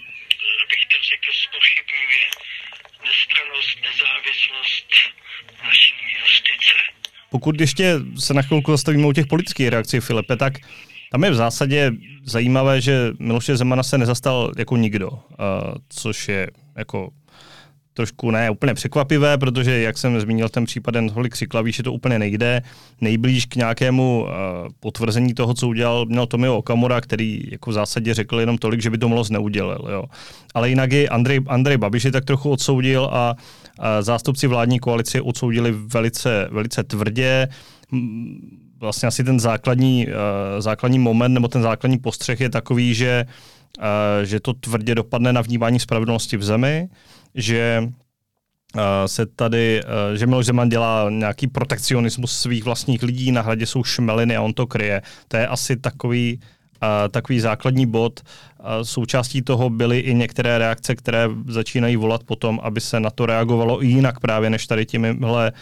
Bych 0.70 0.84
to 0.92 0.98
řekl 1.10 1.30
spochybňuje 1.46 2.22
nestranost, 3.06 3.76
nezávislost 3.82 4.90
naší 5.64 5.94
justice. 6.20 6.74
Pokud 7.30 7.60
ještě 7.60 7.94
se 8.18 8.34
na 8.34 8.42
chvilku 8.42 8.70
zastavíme 8.70 9.06
u 9.06 9.12
těch 9.12 9.26
politických 9.26 9.68
reakcí, 9.68 10.00
Filipe, 10.00 10.36
tak 10.36 10.52
tam 11.12 11.24
je 11.24 11.30
v 11.30 11.34
zásadě 11.34 11.92
zajímavé, 12.24 12.80
že 12.80 13.12
Miloše 13.18 13.56
Zemana 13.56 13.82
se 13.82 13.98
nezastal 13.98 14.52
jako 14.58 14.76
nikdo, 14.76 15.10
uh, 15.10 15.18
což 15.88 16.28
je 16.28 16.50
jako 16.76 17.10
trošku 17.94 18.30
ne 18.30 18.50
úplně 18.50 18.74
překvapivé, 18.74 19.38
protože, 19.38 19.80
jak 19.80 19.98
jsem 19.98 20.20
zmínil 20.20 20.48
ten 20.48 20.64
případ 20.64 20.94
tolik 21.14 21.32
křiklaví, 21.32 21.72
že 21.72 21.82
to 21.82 21.92
úplně 21.92 22.18
nejde. 22.18 22.62
Nejblíž 23.00 23.46
k 23.46 23.56
nějakému 23.56 24.22
uh, 24.22 24.28
potvrzení 24.80 25.34
toho, 25.34 25.54
co 25.54 25.68
udělal, 25.68 26.06
měl 26.06 26.26
Tomio 26.26 26.56
Okamura, 26.56 27.00
který 27.00 27.42
jako 27.50 27.70
v 27.70 27.72
zásadě 27.72 28.14
řekl 28.14 28.40
jenom 28.40 28.58
tolik, 28.58 28.82
že 28.82 28.90
by 28.90 28.98
to 28.98 29.08
moc 29.08 29.30
neudělal. 29.30 29.88
Jo. 29.92 30.04
Ale 30.54 30.68
jinak 30.68 30.92
i 30.92 31.08
Andrej, 31.08 31.40
Andrej 31.46 31.76
Babiš 31.76 32.04
je 32.04 32.12
tak 32.12 32.24
trochu 32.24 32.50
odsoudil 32.50 33.04
a, 33.12 33.36
a 33.78 34.02
zástupci 34.02 34.46
vládní 34.46 34.78
koalice 34.78 35.20
odsoudili 35.20 35.72
velice, 35.72 36.48
velice 36.50 36.84
tvrdě 36.84 37.48
vlastně 38.80 39.08
asi 39.08 39.24
ten 39.24 39.40
základní, 39.40 40.06
uh, 40.06 40.12
základní 40.58 40.98
moment 40.98 41.34
nebo 41.34 41.48
ten 41.48 41.62
základní 41.62 41.98
postřeh 41.98 42.40
je 42.40 42.50
takový, 42.50 42.94
že, 42.94 43.24
uh, 43.78 43.84
že 44.24 44.40
to 44.40 44.52
tvrdě 44.52 44.94
dopadne 44.94 45.32
na 45.32 45.40
vnímání 45.40 45.78
spravedlnosti 45.78 46.36
v 46.36 46.44
zemi, 46.44 46.88
že 47.34 47.82
uh, 47.84 48.80
se 49.06 49.26
tady, 49.26 49.80
uh, 49.84 50.16
že 50.16 50.26
Miloš 50.26 50.46
Zeman 50.46 50.68
dělá 50.68 51.10
nějaký 51.10 51.46
protekcionismus 51.46 52.38
svých 52.38 52.64
vlastních 52.64 53.02
lidí, 53.02 53.32
na 53.32 53.42
hradě 53.42 53.66
jsou 53.66 53.84
šmeliny 53.84 54.36
a 54.36 54.42
on 54.42 54.52
to 54.52 54.66
kryje. 54.66 55.02
To 55.28 55.36
je 55.36 55.46
asi 55.46 55.76
takový, 55.76 56.40
uh, 56.82 56.88
takový 57.10 57.40
základní 57.40 57.86
bod. 57.86 58.20
Součástí 58.82 59.42
toho 59.42 59.70
byly 59.70 59.98
i 59.98 60.14
některé 60.14 60.58
reakce, 60.58 60.96
které 60.96 61.28
začínají 61.48 61.96
volat 61.96 62.24
potom, 62.24 62.60
aby 62.62 62.80
se 62.80 63.00
na 63.00 63.10
to 63.10 63.26
reagovalo 63.26 63.80
jinak 63.80 64.20
právě 64.20 64.50
než 64.50 64.66
tady 64.66 64.86
těmihle 64.86 65.52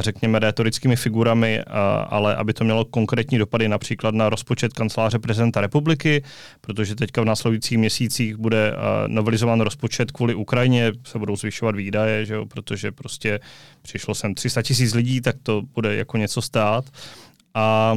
řekněme, 0.00 0.38
retorickými 0.38 0.96
figurami, 0.96 1.60
ale 2.08 2.36
aby 2.36 2.52
to 2.52 2.64
mělo 2.64 2.84
konkrétní 2.84 3.38
dopady 3.38 3.68
například 3.68 4.14
na 4.14 4.28
rozpočet 4.28 4.72
kanceláře 4.72 5.18
prezidenta 5.18 5.60
republiky, 5.60 6.24
protože 6.60 6.94
teďka 6.94 7.22
v 7.22 7.24
následujících 7.24 7.78
měsících 7.78 8.36
bude 8.36 8.72
novelizován 9.06 9.60
rozpočet 9.60 10.12
kvůli 10.12 10.34
Ukrajině, 10.34 10.92
se 11.06 11.18
budou 11.18 11.36
zvyšovat 11.36 11.76
výdaje, 11.76 12.24
že 12.24 12.34
jo, 12.34 12.46
protože 12.46 12.92
prostě 12.92 13.40
přišlo 13.82 14.14
sem 14.14 14.34
300 14.34 14.62
tisíc 14.62 14.94
lidí, 14.94 15.20
tak 15.20 15.36
to 15.42 15.62
bude 15.74 15.96
jako 15.96 16.16
něco 16.16 16.42
stát. 16.42 16.84
A 17.54 17.94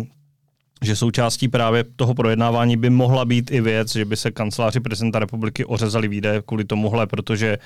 že 0.84 0.96
součástí 0.96 1.48
právě 1.48 1.84
toho 1.96 2.13
projednávání 2.13 2.78
by 2.78 2.89
mohla 2.89 3.26
být 3.26 3.52
i 3.52 3.62
věc, 3.62 3.91
že 3.91 4.06
by 4.06 4.17
se 4.17 4.32
kanceláři 4.32 4.80
prezidenta 4.80 5.20
republiky 5.20 5.65
ořezali 5.65 6.08
výdaje 6.08 6.41
kvůli 6.41 6.65
tomuhle, 6.65 7.08
protože 7.08 7.58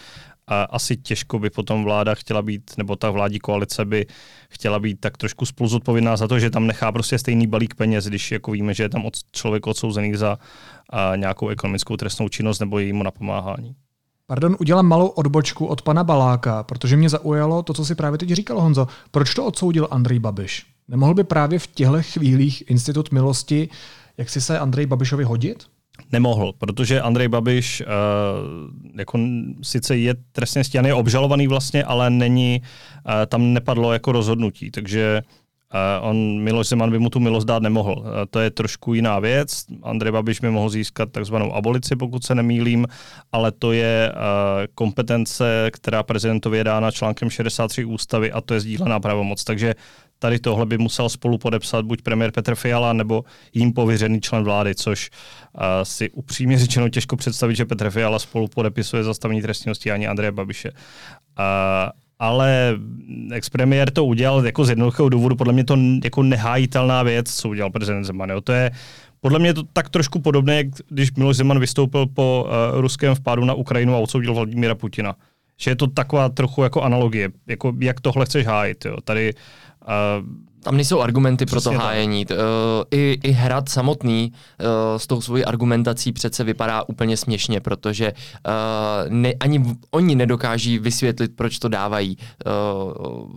a 0.48 0.64
asi 0.64 0.98
těžko 0.98 1.40
by 1.40 1.50
potom 1.50 1.84
vláda 1.84 2.16
chtěla 2.16 2.42
být, 2.42 2.72
nebo 2.78 2.96
ta 2.96 3.10
vládní 3.12 3.40
koalice 3.40 3.86
by 3.86 4.06
chtěla 4.50 4.80
být 4.80 5.00
tak 5.00 5.18
trošku 5.18 5.46
spolu 5.46 5.70
zodpovědná 5.70 6.18
za 6.18 6.28
to, 6.28 6.40
že 6.40 6.50
tam 6.50 6.68
nechá 6.68 6.92
prostě 6.92 7.18
stejný 7.18 7.48
balík 7.48 7.76
peněz, 7.76 8.06
když 8.06 8.32
jako 8.32 8.52
víme, 8.52 8.74
že 8.74 8.84
je 8.84 8.90
tam 8.90 9.06
od 9.06 9.14
člověk 9.32 9.68
odsouzený 9.68 10.16
za 10.16 10.38
a, 10.90 11.16
nějakou 11.16 11.48
ekonomickou 11.50 11.98
trestnou 11.98 12.30
činnost 12.30 12.60
nebo 12.60 12.80
jejímu 12.80 13.04
napomáhání. 13.04 13.76
Pardon, 14.28 14.56
udělám 14.60 14.86
malou 14.86 15.08
odbočku 15.08 15.66
od 15.66 15.82
pana 15.82 16.04
Baláka, 16.04 16.64
protože 16.64 16.98
mě 16.98 17.10
zaujalo 17.10 17.64
to, 17.64 17.74
co 17.74 17.86
si 17.86 17.96
právě 17.96 18.18
teď 18.18 18.30
říkal 18.30 18.62
Honzo. 18.62 18.88
Proč 19.12 19.34
to 19.34 19.46
odsoudil 19.46 19.88
Andrej 19.92 20.20
Babiš? 20.20 20.75
Nemohl 20.88 21.14
by 21.14 21.24
právě 21.24 21.60
v 21.60 21.68
těchto 21.68 22.02
chvílích 22.02 22.64
institut 22.70 23.12
milosti, 23.12 23.70
jak 24.18 24.30
si 24.30 24.42
se 24.42 24.60
Andrej 24.60 24.86
Babišovi 24.86 25.24
hodit? 25.24 25.66
Nemohl, 26.12 26.54
protože 26.58 27.02
Andrej 27.02 27.28
Babiš 27.28 27.82
uh, 27.82 27.88
jako 28.98 29.20
sice 29.62 29.98
je 29.98 30.16
trestně 30.32 30.64
stíhaný, 30.64 30.94
obžalovaný 30.94 31.48
vlastně, 31.48 31.84
ale 31.84 32.10
není, 32.10 32.62
uh, 32.62 33.12
tam 33.28 33.54
nepadlo 33.54 33.94
jako 33.94 34.12
rozhodnutí, 34.12 34.72
takže 34.72 35.22
uh, 36.02 36.10
on, 36.10 36.40
Miloš 36.40 36.68
Zeman 36.68 36.92
by 36.92 37.00
mu 37.00 37.10
tu 37.10 37.20
milost 37.20 37.48
dát 37.48 37.64
nemohl. 37.64 37.96
Uh, 37.98 38.06
to 38.30 38.40
je 38.40 38.52
trošku 38.52 38.94
jiná 38.94 39.20
věc. 39.20 39.66
Andrej 39.84 40.12
Babiš 40.12 40.40
by 40.40 40.50
mohl 40.50 40.70
získat 40.70 41.12
takzvanou 41.12 41.54
abolici, 41.54 41.96
pokud 41.96 42.24
se 42.24 42.36
nemýlím, 42.36 42.88
ale 43.32 43.52
to 43.52 43.72
je 43.72 44.12
uh, 44.12 44.20
kompetence, 44.76 45.70
která 45.72 46.04
prezidentovi 46.04 46.58
je 46.58 46.64
dána 46.64 46.92
článkem 46.92 47.30
63 47.30 47.86
ústavy 47.86 48.32
a 48.32 48.42
to 48.42 48.54
je 48.54 48.60
sdílená 48.60 49.00
pravomoc. 49.00 49.44
Takže 49.44 49.76
tady 50.20 50.40
tohle 50.40 50.66
by 50.66 50.78
musel 50.78 51.10
spolu 51.10 51.38
podepsat 51.38 51.86
buď 51.86 52.02
premiér 52.02 52.32
Petr 52.32 52.56
Fiala 52.56 52.94
nebo 52.94 53.24
jím 53.54 53.74
pověřený 53.74 54.22
člen 54.22 54.44
vlády, 54.44 54.76
což 54.76 55.10
uh, 55.54 55.62
si 55.84 56.10
upřímně 56.10 56.58
řečeno 56.58 56.90
těžko 56.90 57.16
představit, 57.16 57.56
že 57.56 57.66
Petr 57.66 57.90
Fiala 57.90 58.20
spolu 58.20 58.48
podepisuje 58.48 59.04
zastavení 59.04 59.42
trestního 59.42 59.76
stíhání 59.76 60.08
Andreje 60.08 60.32
Babiše. 60.32 60.72
Uh, 60.72 60.76
ale 62.20 62.78
expremiér 63.32 63.92
to 63.92 64.06
udělal 64.06 64.46
jako 64.46 64.66
z 64.66 64.70
jednoduchého 64.70 65.10
důvodu, 65.10 65.36
podle 65.36 65.54
mě 65.54 65.64
to 65.64 65.78
jako 66.04 66.24
nehájitelná 66.24 67.04
věc, 67.04 67.36
co 67.36 67.50
udělal 67.50 67.72
prezident 67.72 68.04
Zeman. 68.04 68.30
Jo. 68.30 68.42
To 68.42 68.52
je 68.52 68.72
podle 69.22 69.40
mě 69.40 69.50
je 69.50 69.54
to 69.54 69.64
tak 69.74 69.90
trošku 69.90 70.22
podobné, 70.22 70.56
jak 70.56 70.68
když 70.90 71.14
Miloš 71.14 71.38
Zeman 71.38 71.60
vystoupil 71.60 72.06
po 72.06 72.48
uh, 72.48 72.82
ruském 72.82 73.16
vpádu 73.16 73.46
na 73.46 73.54
Ukrajinu 73.54 73.96
a 73.96 73.98
odsoudil 73.98 74.34
Vladimíra 74.34 74.76
Putina. 74.76 75.16
Že 75.58 75.72
je 75.72 75.76
to 75.76 75.88
taková 75.88 76.30
trochu 76.30 76.64
jako 76.64 76.82
analogie, 76.82 77.30
jako 77.48 77.74
jak 77.80 78.02
tohle 78.02 78.26
chceš 78.26 78.46
hájit. 78.46 78.86
Jo. 78.86 78.98
Tady 79.04 79.34
uh, 79.34 79.40
tam 80.64 80.76
nejsou 80.76 81.02
argumenty 81.02 81.46
pro 81.46 81.62
to 81.62 81.72
hájení. 81.72 82.26
Uh, 82.26 82.38
i, 82.92 83.20
I 83.24 83.32
hrad 83.32 83.70
samotný 83.70 84.32
uh, 84.32 84.68
s 84.98 85.08
tou 85.08 85.22
svojí 85.22 85.46
argumentací 85.46 86.12
přece 86.12 86.44
vypadá 86.44 86.84
úplně 86.84 87.18
směšně, 87.18 87.60
protože 87.60 88.14
ne, 89.10 89.34
ani 89.40 89.78
oni 89.92 90.16
nedokáží 90.16 90.80
vysvětlit, 90.80 91.32
proč 91.36 91.60
to 91.60 91.70
dávají 91.70 92.18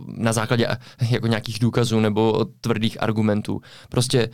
na 0.07 0.33
základě 0.33 0.67
jako 1.09 1.27
nějakých 1.27 1.59
důkazů 1.59 1.99
nebo 1.99 2.45
tvrdých 2.61 3.03
argumentů. 3.03 3.61
Prostě 3.89 4.29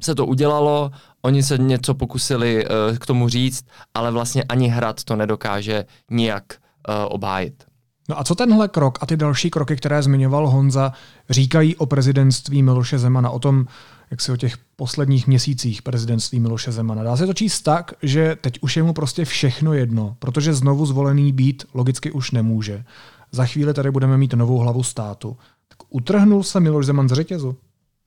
se 0.00 0.14
to 0.14 0.26
udělalo, 0.26 0.90
oni 1.22 1.42
se 1.42 1.58
něco 1.58 1.94
pokusili 1.94 2.66
k 3.00 3.06
tomu 3.06 3.28
říct, 3.28 3.64
ale 3.94 4.10
vlastně 4.10 4.42
ani 4.42 4.68
hrad 4.68 5.04
to 5.04 5.16
nedokáže 5.16 5.84
nijak 6.10 6.44
obhájit. 7.08 7.69
No 8.10 8.20
a 8.20 8.24
co 8.24 8.34
tenhle 8.34 8.68
krok 8.68 8.98
a 9.00 9.06
ty 9.06 9.16
další 9.16 9.50
kroky, 9.50 9.76
které 9.76 10.02
zmiňoval 10.02 10.48
Honza, 10.48 10.92
říkají 11.30 11.76
o 11.76 11.86
prezidentství 11.86 12.62
Miloše 12.62 12.98
Zemana, 12.98 13.30
o 13.30 13.38
tom, 13.38 13.66
jak 14.10 14.20
si 14.20 14.32
o 14.32 14.36
těch 14.36 14.56
posledních 14.76 15.26
měsících 15.26 15.82
prezidentství 15.82 16.40
Miloše 16.40 16.72
Zemana. 16.72 17.02
Dá 17.02 17.16
se 17.16 17.26
to 17.26 17.34
číst 17.34 17.62
tak, 17.62 17.92
že 18.02 18.36
teď 18.40 18.58
už 18.60 18.76
je 18.76 18.82
mu 18.82 18.92
prostě 18.92 19.24
všechno 19.24 19.72
jedno, 19.72 20.16
protože 20.18 20.54
znovu 20.54 20.86
zvolený 20.86 21.32
být 21.32 21.64
logicky 21.74 22.10
už 22.10 22.30
nemůže. 22.30 22.84
Za 23.32 23.46
chvíli 23.46 23.74
tady 23.74 23.90
budeme 23.90 24.18
mít 24.18 24.32
novou 24.32 24.58
hlavu 24.58 24.82
státu. 24.82 25.36
Tak 25.68 25.78
utrhnul 25.88 26.42
se 26.42 26.60
Miloš 26.60 26.86
Zeman 26.86 27.08
z 27.08 27.12
řetězu? 27.12 27.56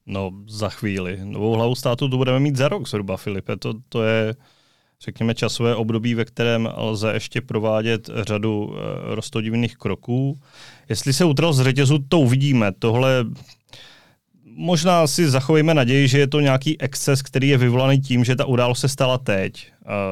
No, 0.06 0.32
za 0.48 0.70
chvíli. 0.70 1.20
Novou 1.24 1.52
hlavu 1.54 1.76
státu 1.76 2.10
to 2.10 2.18
budeme 2.18 2.40
mít 2.40 2.56
za 2.56 2.68
rok 2.68 2.88
zhruba, 2.88 3.18
Filipe. 3.18 3.58
To, 3.58 3.74
to 3.90 4.04
je 4.04 4.36
řekněme, 5.06 5.36
časové 5.36 5.76
období, 5.76 6.16
ve 6.16 6.26
kterém 6.26 6.70
lze 6.78 7.14
ještě 7.14 7.42
provádět 7.42 8.10
řadu 8.16 8.76
e, 8.76 9.16
rostodivných 9.16 9.78
kroků. 9.78 10.40
Jestli 10.90 11.14
se 11.14 11.26
utrhl 11.26 11.54
z 11.54 11.64
řetězu, 11.64 12.00
to 12.10 12.20
uvidíme. 12.20 12.72
Tohle 12.80 13.26
možná 14.56 15.08
si 15.08 15.30
zachovejme 15.30 15.74
naději, 15.74 16.08
že 16.08 16.20
je 16.20 16.28
to 16.28 16.40
nějaký 16.40 16.82
exces, 16.82 17.22
který 17.22 17.48
je 17.48 17.58
vyvolaný 17.58 18.02
tím, 18.02 18.24
že 18.24 18.36
ta 18.36 18.46
událost 18.46 18.80
se 18.80 18.90
stala 18.90 19.18
teď. 19.18 19.72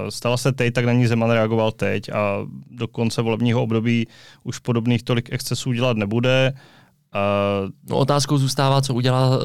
Stala 0.10 0.38
se 0.38 0.52
teď, 0.52 0.74
tak 0.74 0.86
na 0.86 0.94
ní 0.94 1.08
Zeman 1.08 1.32
reagoval 1.32 1.72
teď 1.72 2.10
a 2.10 2.38
do 2.72 2.88
konce 2.88 3.22
volebního 3.22 3.64
období 3.64 4.08
už 4.44 4.60
podobných 4.60 5.04
tolik 5.04 5.34
excesů 5.34 5.74
dělat 5.74 5.98
nebude. 5.98 6.54
Uh, 7.16 7.70
no, 7.90 7.98
otázkou 7.98 8.38
zůstává, 8.38 8.82
co 8.82 8.94
udělá 8.94 9.38
uh, 9.38 9.44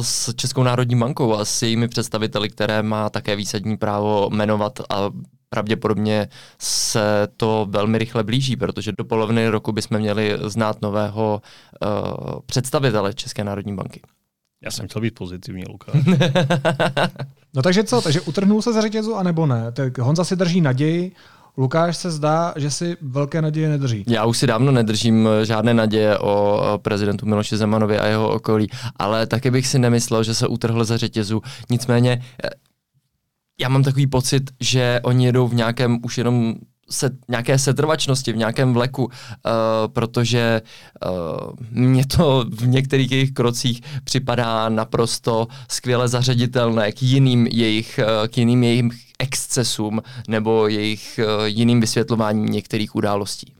s 0.00 0.34
Českou 0.34 0.62
národní 0.62 0.98
bankou 0.98 1.34
a 1.34 1.44
s 1.44 1.62
jejími 1.62 1.88
představiteli, 1.88 2.48
které 2.48 2.82
má 2.82 3.10
také 3.10 3.36
výsadní 3.36 3.76
právo 3.76 4.30
jmenovat 4.32 4.80
a 4.90 5.10
pravděpodobně 5.48 6.28
se 6.58 7.28
to 7.36 7.66
velmi 7.70 7.98
rychle 7.98 8.24
blíží, 8.24 8.56
protože 8.56 8.92
do 8.98 9.04
poloviny 9.04 9.48
roku 9.48 9.72
bychom 9.72 9.98
měli 9.98 10.38
znát 10.46 10.82
nového 10.82 11.42
uh, 11.82 12.40
představitele 12.46 13.14
České 13.14 13.44
národní 13.44 13.76
banky. 13.76 14.00
Já 14.64 14.70
jsem 14.70 14.88
chtěl 14.88 15.02
být 15.02 15.14
pozitivní, 15.14 15.64
Luka. 15.68 15.92
no 17.54 17.62
takže 17.62 17.84
co? 17.84 18.02
Takže 18.02 18.20
utrhnul 18.20 18.62
se 18.62 18.72
z 18.72 18.80
řetězu, 18.80 19.14
anebo 19.14 19.46
ne? 19.46 19.72
Tak 19.72 19.98
Honza 19.98 20.24
si 20.24 20.36
drží 20.36 20.60
naději, 20.60 21.12
Lukáš 21.56 21.96
se 21.96 22.10
zdá, 22.10 22.54
že 22.56 22.70
si 22.70 22.96
velké 23.00 23.42
naděje 23.42 23.68
nedrží. 23.68 24.04
Já 24.08 24.24
už 24.24 24.38
si 24.38 24.46
dávno 24.46 24.72
nedržím 24.72 25.28
žádné 25.42 25.74
naděje 25.74 26.18
o 26.18 26.60
prezidentu 26.82 27.26
Miloši 27.26 27.56
Zemanovi 27.56 27.98
a 27.98 28.06
jeho 28.06 28.28
okolí, 28.28 28.68
ale 28.96 29.26
taky 29.26 29.50
bych 29.50 29.66
si 29.66 29.78
nemyslel, 29.78 30.24
že 30.24 30.34
se 30.34 30.46
utrhl 30.46 30.84
za 30.84 30.96
řetězu. 30.96 31.42
Nicméně 31.70 32.22
eh, 32.44 32.50
já 33.60 33.68
mám 33.68 33.82
takový 33.82 34.06
pocit, 34.06 34.50
že 34.60 35.00
oni 35.04 35.26
jedou 35.26 35.48
v 35.48 35.54
nějakém 35.54 35.98
už 36.02 36.18
jenom 36.18 36.54
se, 36.90 37.10
nějaké 37.28 37.58
setrvačnosti, 37.58 38.32
v 38.32 38.36
nějakém 38.36 38.72
vleku, 38.74 39.04
uh, 39.04 39.10
protože 39.86 40.62
uh, 41.06 41.52
mně 41.70 42.06
to 42.06 42.44
v 42.50 42.66
některých 42.66 43.12
jejich 43.12 43.32
krocích 43.32 43.82
připadá 44.04 44.68
naprosto 44.68 45.46
skvěle 45.68 46.08
zařaditelné 46.08 46.92
k 46.92 47.02
jiným 47.02 47.46
jejich, 47.46 48.00
uh, 48.02 48.28
k 48.28 48.38
jiným 48.38 48.62
jejich 48.62 48.84
excesům 49.18 50.02
nebo 50.28 50.68
jejich 50.68 51.20
uh, 51.38 51.44
jiným 51.44 51.80
vysvětlováním 51.80 52.46
některých 52.46 52.94
událostí. 52.94 53.53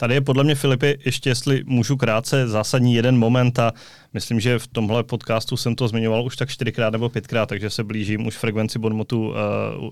Tady 0.00 0.14
je 0.14 0.20
podle 0.20 0.44
mě, 0.44 0.54
Filipy, 0.54 0.98
ještě 1.04 1.30
jestli 1.30 1.62
můžu 1.66 1.96
krátce, 1.96 2.48
zásadní 2.48 2.94
jeden 2.94 3.18
moment 3.18 3.58
a 3.58 3.72
myslím, 4.14 4.40
že 4.40 4.58
v 4.58 4.66
tomhle 4.66 5.02
podcastu 5.02 5.56
jsem 5.56 5.74
to 5.74 5.88
zmiňoval 5.88 6.24
už 6.24 6.36
tak 6.36 6.48
čtyřikrát 6.48 6.90
nebo 6.90 7.08
pětkrát, 7.08 7.48
takže 7.48 7.70
se 7.70 7.84
blížím 7.84 8.26
už 8.26 8.36
frekvenci 8.36 8.78
Bonmotu 8.78 9.28
uh, 9.28 9.34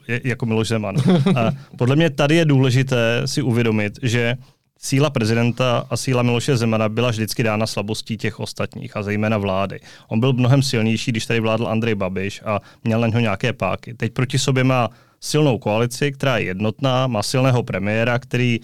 jako 0.09 0.47
Miloš 0.47 0.68
Zeman. 0.68 0.97
A 1.37 1.53
podle 1.77 1.97
mě 1.97 2.11
tady 2.11 2.37
je 2.37 2.44
důležité 2.44 3.23
si 3.25 3.42
uvědomit, 3.42 3.99
že 4.03 4.37
síla 4.79 5.11
prezidenta 5.11 5.87
a 5.90 5.97
síla 5.97 6.23
Miloše 6.23 6.57
Zemana 6.57 6.88
byla 6.88 7.11
vždycky 7.11 7.42
dána 7.42 7.66
slabostí 7.66 8.16
těch 8.16 8.40
ostatních 8.40 8.97
a 8.97 9.03
zejména 9.03 9.38
vlády. 9.38 9.81
On 10.09 10.21
byl 10.21 10.33
mnohem 10.33 10.62
silnější, 10.62 11.11
když 11.11 11.27
tady 11.27 11.40
vládl 11.40 11.68
Andrej 11.68 11.94
Babiš 11.94 12.42
a 12.44 12.61
měl 12.85 13.01
na 13.01 13.07
něho 13.07 13.21
nějaké 13.21 13.53
páky. 13.53 13.94
Teď 13.94 14.12
proti 14.12 14.38
sobě 14.38 14.64
má 14.64 14.88
silnou 15.21 15.59
koalici, 15.59 16.12
která 16.12 16.38
je 16.38 16.44
jednotná, 16.44 17.07
má 17.07 17.23
silného 17.23 17.62
premiéra, 17.62 18.18
který 18.18 18.61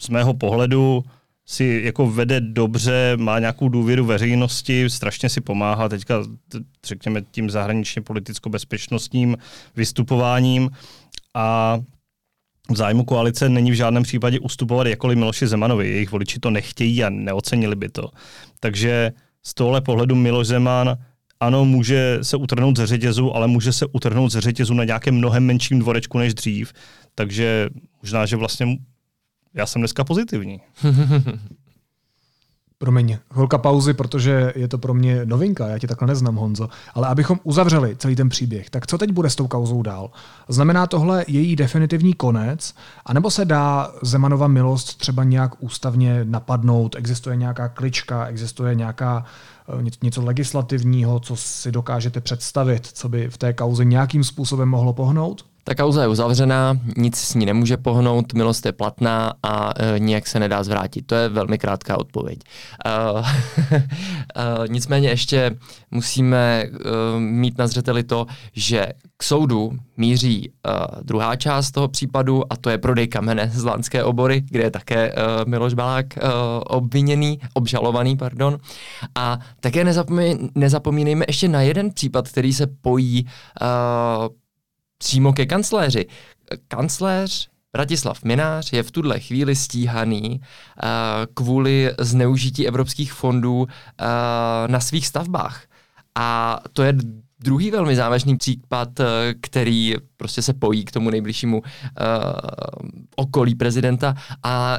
z 0.00 0.08
mého 0.08 0.34
pohledu 0.34 1.04
si 1.46 1.80
jako 1.84 2.10
vede 2.10 2.40
dobře, 2.40 3.16
má 3.16 3.38
nějakou 3.38 3.68
důvěru 3.68 4.04
veřejnosti, 4.04 4.90
strašně 4.90 5.28
si 5.28 5.40
pomáhá 5.40 5.88
teďka, 5.88 6.22
řekněme, 6.86 7.22
tím 7.30 7.50
zahraničně 7.50 8.02
politicko-bezpečnostním 8.02 9.36
vystupováním 9.76 10.70
a 11.34 11.78
v 12.70 12.76
zájmu 12.76 13.04
koalice 13.04 13.48
není 13.48 13.70
v 13.70 13.74
žádném 13.74 14.02
případě 14.02 14.40
ustupovat 14.40 14.86
jakoliv 14.86 15.18
Miloši 15.18 15.46
Zemanovi. 15.46 15.88
Jejich 15.88 16.12
voliči 16.12 16.40
to 16.40 16.50
nechtějí 16.50 17.04
a 17.04 17.10
neocenili 17.10 17.76
by 17.76 17.88
to. 17.88 18.10
Takže 18.60 19.12
z 19.42 19.54
tohle 19.54 19.80
pohledu 19.80 20.14
Miloš 20.14 20.46
Zeman 20.46 20.96
ano, 21.40 21.64
může 21.64 22.18
se 22.22 22.36
utrhnout 22.36 22.76
ze 22.76 22.86
řetězu, 22.86 23.36
ale 23.36 23.46
může 23.46 23.72
se 23.72 23.86
utrhnout 23.86 24.32
ze 24.32 24.40
řetězu 24.40 24.74
na 24.74 24.84
nějakém 24.84 25.14
mnohem 25.14 25.46
menším 25.46 25.78
dvorečku 25.78 26.18
než 26.18 26.34
dřív. 26.34 26.72
Takže 27.14 27.68
možná, 28.02 28.26
že 28.26 28.36
vlastně 28.36 28.66
já 29.58 29.66
jsem 29.66 29.82
dneska 29.82 30.04
pozitivní. 30.04 30.60
Promiň, 32.80 33.18
chvilka 33.32 33.58
pauzy, 33.58 33.94
protože 33.94 34.52
je 34.56 34.68
to 34.68 34.78
pro 34.78 34.94
mě 34.94 35.20
novinka, 35.24 35.66
já 35.66 35.78
tě 35.78 35.86
takhle 35.86 36.08
neznám, 36.08 36.36
Honzo. 36.36 36.68
Ale 36.94 37.08
abychom 37.08 37.40
uzavřeli 37.42 37.96
celý 37.96 38.16
ten 38.16 38.28
příběh, 38.28 38.70
tak 38.70 38.86
co 38.86 38.98
teď 38.98 39.12
bude 39.12 39.30
s 39.30 39.36
tou 39.36 39.48
kauzou 39.48 39.82
dál? 39.82 40.10
Znamená 40.48 40.86
tohle 40.86 41.24
její 41.28 41.56
definitivní 41.56 42.14
konec, 42.14 42.74
anebo 43.06 43.30
se 43.30 43.44
dá 43.44 43.92
Zemanova 44.02 44.48
milost 44.48 44.98
třeba 44.98 45.24
nějak 45.24 45.62
ústavně 45.62 46.20
napadnout? 46.24 46.96
Existuje 46.96 47.36
nějaká 47.36 47.68
klička, 47.68 48.26
existuje 48.26 48.74
nějaká 48.74 49.24
eh, 49.68 49.84
něco 50.02 50.24
legislativního, 50.24 51.20
co 51.20 51.36
si 51.36 51.72
dokážete 51.72 52.20
představit, 52.20 52.86
co 52.86 53.08
by 53.08 53.28
v 53.30 53.38
té 53.38 53.52
kauze 53.52 53.84
nějakým 53.84 54.24
způsobem 54.24 54.68
mohlo 54.68 54.92
pohnout? 54.92 55.44
Ta 55.68 55.74
kauza 55.74 56.02
je 56.02 56.08
uzavřená, 56.08 56.78
nic 56.96 57.16
s 57.16 57.34
ní 57.34 57.46
nemůže 57.46 57.76
pohnout, 57.76 58.32
milost 58.32 58.66
je 58.66 58.72
platná 58.72 59.32
a 59.42 59.72
e, 59.76 59.98
nijak 59.98 60.26
se 60.26 60.40
nedá 60.40 60.62
zvrátit. 60.62 61.06
To 61.06 61.14
je 61.14 61.28
velmi 61.28 61.58
krátká 61.58 61.98
odpověď. 61.98 62.38
Uh, 63.12 63.18
uh, 63.72 64.68
nicméně 64.68 65.08
ještě 65.08 65.56
musíme 65.90 66.64
uh, 66.70 67.20
mít 67.20 67.58
na 67.58 67.66
zřeteli 67.66 68.02
to, 68.02 68.26
že 68.52 68.86
k 69.16 69.22
soudu 69.22 69.72
míří 69.96 70.50
uh, 70.50 71.02
druhá 71.02 71.36
část 71.36 71.70
toho 71.70 71.88
případu 71.88 72.52
a 72.52 72.56
to 72.56 72.70
je 72.70 72.78
prodej 72.78 73.08
kamene 73.08 73.50
z 73.54 73.64
Lánské 73.64 74.04
obory, 74.04 74.40
kde 74.50 74.62
je 74.62 74.70
také 74.70 75.12
uh, 75.12 75.20
Miloš 75.46 75.74
Balák 75.74 76.06
uh, 76.16 76.30
obviněný, 76.66 77.40
obžalovaný, 77.54 78.16
pardon. 78.16 78.58
A 79.14 79.38
také 79.60 79.84
nezapomínejme 80.54 81.24
ještě 81.28 81.48
na 81.48 81.60
jeden 81.60 81.90
případ, 81.90 82.28
který 82.28 82.52
se 82.52 82.66
pojí 82.66 83.26
uh, 83.62 84.28
přímo 84.98 85.32
ke 85.32 85.46
kancléři. 85.46 86.06
Kancléř 86.68 87.48
Bratislav 87.72 88.24
Minář 88.24 88.72
je 88.72 88.82
v 88.82 88.90
tuhle 88.90 89.20
chvíli 89.20 89.56
stíhaný 89.56 90.40
uh, 90.40 90.88
kvůli 91.34 91.94
zneužití 91.98 92.68
evropských 92.68 93.12
fondů 93.12 93.60
uh, 93.60 93.66
na 94.66 94.80
svých 94.80 95.06
stavbách. 95.06 95.62
A 96.14 96.60
to 96.72 96.82
je 96.82 96.94
druhý 97.40 97.70
velmi 97.70 97.96
závažný 97.96 98.36
případ, 98.36 99.00
uh, 99.00 99.06
který 99.40 99.94
prostě 100.16 100.42
se 100.42 100.52
pojí 100.52 100.84
k 100.84 100.90
tomu 100.92 101.10
nejbližšímu 101.10 101.58
uh, 101.58 101.64
okolí 103.16 103.54
prezidenta 103.54 104.14
a 104.42 104.78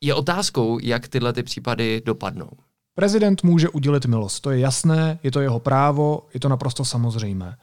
je 0.00 0.14
otázkou, 0.14 0.78
jak 0.82 1.08
tyhle 1.08 1.32
ty 1.32 1.42
případy 1.42 2.02
dopadnou. 2.06 2.50
Prezident 2.94 3.42
může 3.42 3.68
udělit 3.68 4.06
milost, 4.06 4.42
to 4.42 4.50
je 4.50 4.58
jasné, 4.58 5.18
je 5.22 5.30
to 5.30 5.40
jeho 5.40 5.60
právo, 5.60 6.26
je 6.34 6.40
to 6.40 6.48
naprosto 6.48 6.84
samozřejmé. 6.84 7.56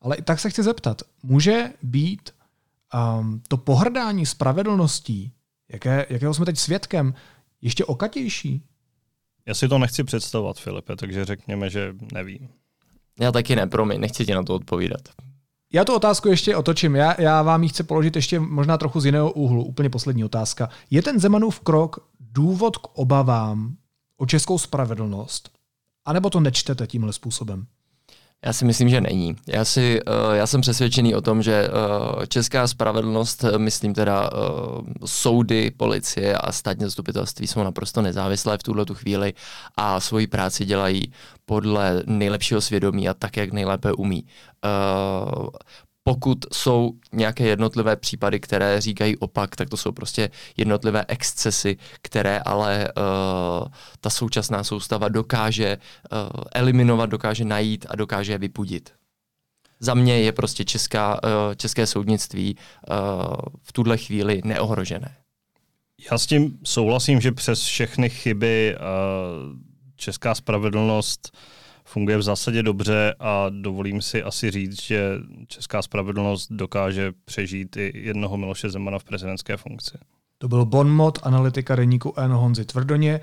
Ale 0.00 0.16
i 0.16 0.22
tak 0.22 0.40
se 0.40 0.50
chci 0.50 0.62
zeptat, 0.62 1.02
může 1.22 1.72
být 1.82 2.30
um, 3.20 3.42
to 3.48 3.56
pohrdání 3.56 4.26
spravedlností, 4.26 5.32
jaké, 5.68 6.06
jakého 6.10 6.34
jsme 6.34 6.46
teď 6.46 6.58
svědkem, 6.58 7.14
ještě 7.60 7.84
okatější? 7.84 8.62
Já 9.46 9.54
si 9.54 9.68
to 9.68 9.78
nechci 9.78 10.04
představovat, 10.04 10.58
Filipe, 10.58 10.96
takže 10.96 11.24
řekněme, 11.24 11.70
že 11.70 11.94
nevím. 12.12 12.48
Já 13.20 13.32
taky 13.32 13.56
ne, 13.56 13.66
promiň, 13.66 14.00
nechci 14.00 14.26
ti 14.26 14.34
na 14.34 14.42
to 14.42 14.54
odpovídat. 14.54 15.00
Já 15.72 15.84
tu 15.84 15.94
otázku 15.94 16.28
ještě 16.28 16.56
otočím. 16.56 16.96
Já, 16.96 17.20
já 17.20 17.42
vám 17.42 17.62
ji 17.62 17.68
chci 17.68 17.82
položit 17.82 18.16
ještě 18.16 18.40
možná 18.40 18.78
trochu 18.78 19.00
z 19.00 19.06
jiného 19.06 19.32
úhlu. 19.32 19.64
Úplně 19.64 19.90
poslední 19.90 20.24
otázka. 20.24 20.68
Je 20.90 21.02
ten 21.02 21.20
Zemanův 21.20 21.60
krok 21.60 22.08
důvod 22.20 22.76
k 22.76 22.86
obavám 22.98 23.76
o 24.16 24.26
českou 24.26 24.58
spravedlnost? 24.58 25.50
A 26.04 26.12
nebo 26.12 26.30
to 26.30 26.40
nečtete 26.40 26.86
tímhle 26.86 27.12
způsobem? 27.12 27.66
Já 28.46 28.52
si 28.52 28.64
myslím, 28.64 28.88
že 28.88 29.00
není. 29.00 29.36
Já, 29.46 29.64
si, 29.64 30.00
uh, 30.02 30.34
já 30.34 30.46
jsem 30.46 30.60
přesvědčený 30.60 31.14
o 31.14 31.20
tom, 31.20 31.42
že 31.42 31.68
uh, 31.68 32.24
česká 32.24 32.66
spravedlnost, 32.66 33.44
myslím 33.56 33.94
teda 33.94 34.30
soudy, 35.04 35.70
policie 35.70 36.36
a 36.36 36.52
státní 36.52 36.84
zastupitelství 36.84 37.46
jsou 37.46 37.64
naprosto 37.64 38.02
nezávislé 38.02 38.58
v 38.58 38.62
tuhle 38.62 38.84
tu 38.84 38.94
chvíli 38.94 39.34
a 39.76 40.00
svoji 40.00 40.26
práci 40.26 40.64
dělají 40.64 41.12
podle 41.44 42.02
nejlepšího 42.06 42.60
svědomí 42.60 43.08
a 43.08 43.14
tak, 43.14 43.36
jak 43.36 43.52
nejlépe 43.52 43.92
umí. 43.92 44.24
Pokud 46.04 46.38
jsou 46.52 46.92
nějaké 47.12 47.44
jednotlivé 47.44 47.96
případy, 47.96 48.40
které 48.40 48.80
říkají 48.80 49.16
opak, 49.16 49.56
tak 49.56 49.70
to 49.70 49.76
jsou 49.76 49.92
prostě 49.92 50.30
jednotlivé 50.56 51.04
excesy, 51.08 51.76
které 52.02 52.38
ale 52.38 52.88
uh, 52.96 53.68
ta 54.00 54.10
současná 54.10 54.64
soustava 54.64 55.08
dokáže 55.08 55.78
uh, 56.12 56.18
eliminovat, 56.54 57.10
dokáže 57.10 57.44
najít 57.44 57.86
a 57.88 57.96
dokáže 57.96 58.32
je 58.32 58.38
vypudit. 58.38 58.92
Za 59.80 59.94
mě 59.94 60.20
je 60.20 60.32
prostě 60.32 60.64
česká, 60.64 61.22
uh, 61.24 61.30
české 61.56 61.86
soudnictví 61.86 62.56
uh, 62.56 62.96
v 63.62 63.72
tuhle 63.72 63.96
chvíli 63.98 64.40
neohrožené. 64.44 65.16
Já 66.10 66.18
s 66.18 66.26
tím 66.26 66.58
souhlasím, 66.64 67.20
že 67.20 67.32
přes 67.32 67.62
všechny 67.62 68.10
chyby 68.10 68.76
uh, 68.76 69.58
česká 69.96 70.34
spravedlnost 70.34 71.30
uh, 71.34 71.59
funguje 71.90 72.18
v 72.18 72.22
zásadě 72.22 72.62
dobře 72.62 73.14
a 73.18 73.46
dovolím 73.50 74.02
si 74.02 74.22
asi 74.22 74.50
říct, 74.50 74.82
že 74.82 75.12
česká 75.46 75.82
spravedlnost 75.82 76.52
dokáže 76.52 77.12
přežít 77.24 77.76
i 77.76 77.92
jednoho 77.94 78.36
Miloše 78.36 78.70
Zemana 78.70 78.98
v 78.98 79.04
prezidentské 79.04 79.56
funkci. 79.56 79.98
To 80.38 80.48
byl 80.48 80.64
Bonmot, 80.64 81.18
analytika 81.22 81.76
deníku 81.76 82.14
N. 82.16 82.32
Honzy 82.32 82.64
Tvrdoně 82.64 83.20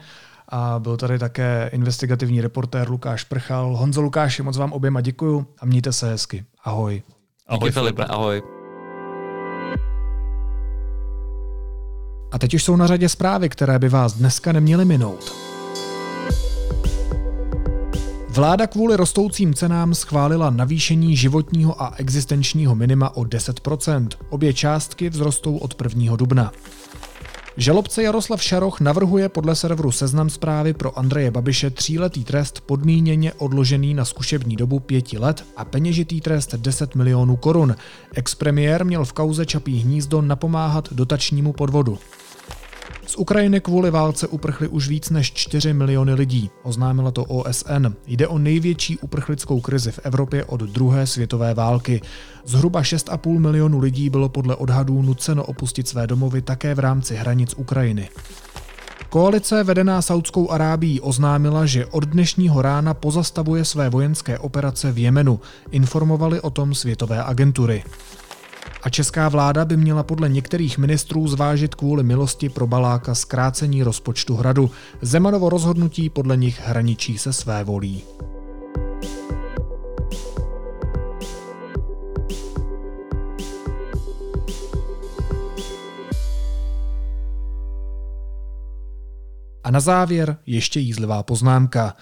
a 0.49 0.79
byl 0.79 0.97
tady 0.97 1.19
také 1.19 1.69
investigativní 1.73 2.41
reportér 2.41 2.89
Lukáš 2.89 3.23
Prchal. 3.23 3.75
Honzo 3.77 4.01
Lukáši, 4.01 4.43
moc 4.43 4.57
vám 4.57 4.73
oběma 4.73 5.01
děkuju 5.01 5.47
a 5.59 5.65
mějte 5.65 5.93
se 5.93 6.09
hezky. 6.09 6.45
Ahoj. 6.63 7.01
Ahoj 7.47 7.71
Filipe, 7.71 8.05
ahoj. 8.05 8.41
A 12.31 12.39
teď 12.39 12.53
už 12.53 12.63
jsou 12.63 12.75
na 12.75 12.87
řadě 12.87 13.09
zprávy, 13.09 13.49
které 13.49 13.79
by 13.79 13.89
vás 13.89 14.13
dneska 14.13 14.51
neměly 14.51 14.85
minout. 14.85 15.46
Vláda 18.37 18.67
kvůli 18.67 18.95
rostoucím 18.95 19.53
cenám 19.53 19.95
schválila 19.95 20.49
navýšení 20.49 21.15
životního 21.15 21.81
a 21.81 21.93
existenčního 21.97 22.75
minima 22.75 23.15
o 23.15 23.21
10%. 23.21 24.07
Obě 24.29 24.53
částky 24.53 25.09
vzrostou 25.09 25.57
od 25.57 25.81
1. 25.81 26.15
dubna. 26.15 26.51
Žalobce 27.57 28.03
Jaroslav 28.03 28.43
Šaroch 28.43 28.79
navrhuje 28.79 29.29
podle 29.29 29.55
serveru 29.55 29.91
Seznam 29.91 30.29
zprávy 30.29 30.73
pro 30.73 30.99
Andreje 30.99 31.31
Babiše 31.31 31.69
tříletý 31.69 32.23
trest 32.23 32.61
podmíněně 32.61 33.33
odložený 33.33 33.93
na 33.93 34.05
zkušební 34.05 34.55
dobu 34.55 34.79
pěti 34.79 35.17
let 35.17 35.45
a 35.55 35.65
peněžitý 35.65 36.21
trest 36.21 36.55
10 36.55 36.95
milionů 36.95 37.35
korun. 37.35 37.75
Expremiér 38.13 38.85
měl 38.85 39.05
v 39.05 39.13
kauze 39.13 39.45
Čapí 39.45 39.79
hnízdo 39.79 40.21
napomáhat 40.21 40.93
dotačnímu 40.93 41.53
podvodu. 41.53 41.99
Z 43.07 43.15
Ukrajiny 43.15 43.61
kvůli 43.61 43.91
válce 43.91 44.27
uprchly 44.27 44.67
už 44.67 44.87
víc 44.87 45.09
než 45.09 45.33
4 45.33 45.73
miliony 45.73 46.13
lidí, 46.13 46.49
oznámila 46.63 47.11
to 47.11 47.23
OSN. 47.23 47.87
Jde 48.07 48.27
o 48.27 48.37
největší 48.37 48.97
uprchlickou 48.97 49.61
krizi 49.61 49.91
v 49.91 49.99
Evropě 50.03 50.45
od 50.45 50.61
druhé 50.61 51.07
světové 51.07 51.53
války. 51.53 52.01
Zhruba 52.45 52.81
6,5 52.81 53.39
milionu 53.39 53.79
lidí 53.79 54.09
bylo 54.09 54.29
podle 54.29 54.55
odhadů 54.55 55.01
nuceno 55.01 55.43
opustit 55.43 55.87
své 55.87 56.07
domovy 56.07 56.41
také 56.41 56.75
v 56.75 56.79
rámci 56.79 57.15
hranic 57.15 57.53
Ukrajiny. 57.57 58.09
Koalice 59.09 59.63
vedená 59.63 60.01
Saudskou 60.01 60.51
Arábií 60.51 61.01
oznámila, 61.01 61.65
že 61.65 61.85
od 61.85 62.05
dnešního 62.05 62.61
rána 62.61 62.93
pozastavuje 62.93 63.65
své 63.65 63.89
vojenské 63.89 64.39
operace 64.39 64.91
v 64.91 64.97
Jemenu. 64.97 65.39
Informovali 65.71 66.41
o 66.41 66.49
tom 66.49 66.75
světové 66.75 67.23
agentury. 67.23 67.83
A 68.87 68.89
česká 68.89 69.29
vláda 69.29 69.65
by 69.65 69.77
měla 69.77 70.03
podle 70.03 70.29
některých 70.29 70.77
ministrů 70.77 71.27
zvážit 71.27 71.75
kvůli 71.75 72.03
milosti 72.03 72.49
pro 72.49 72.67
Baláka 72.67 73.15
zkrácení 73.15 73.83
rozpočtu 73.83 74.35
hradu. 74.35 74.71
Zemanovo 75.01 75.49
rozhodnutí 75.49 76.09
podle 76.09 76.37
nich 76.37 76.61
hraničí 76.65 77.17
se 77.17 77.33
své 77.33 77.63
volí. 77.63 78.03
A 89.63 89.71
na 89.71 89.79
závěr 89.79 90.37
ještě 90.45 90.79
jízlivá 90.79 91.23
poznámka. 91.23 91.95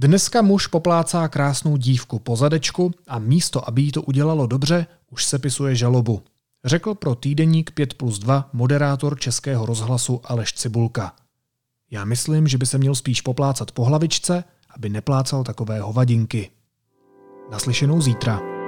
Dneska 0.00 0.42
muž 0.42 0.66
poplácá 0.66 1.28
krásnou 1.28 1.76
dívku 1.76 2.18
po 2.18 2.36
zadečku 2.36 2.90
a 3.08 3.18
místo, 3.18 3.68
aby 3.68 3.82
jí 3.82 3.92
to 3.92 4.02
udělalo 4.02 4.46
dobře, 4.46 4.86
už 5.10 5.24
sepisuje 5.24 5.76
žalobu. 5.76 6.22
Řekl 6.64 6.94
pro 6.94 7.14
týdeník 7.14 7.70
5 7.70 7.94
plus 7.94 8.18
2 8.18 8.50
moderátor 8.52 9.18
Českého 9.18 9.66
rozhlasu 9.66 10.20
Aleš 10.24 10.52
Cibulka. 10.52 11.12
Já 11.90 12.04
myslím, 12.04 12.48
že 12.48 12.58
by 12.58 12.66
se 12.66 12.78
měl 12.78 12.94
spíš 12.94 13.20
poplácat 13.20 13.72
po 13.72 13.84
hlavičce, 13.84 14.44
aby 14.74 14.88
neplácal 14.88 15.44
takové 15.44 15.80
hovadinky. 15.80 16.50
Naslyšenou 17.50 18.00
zítra. 18.00 18.59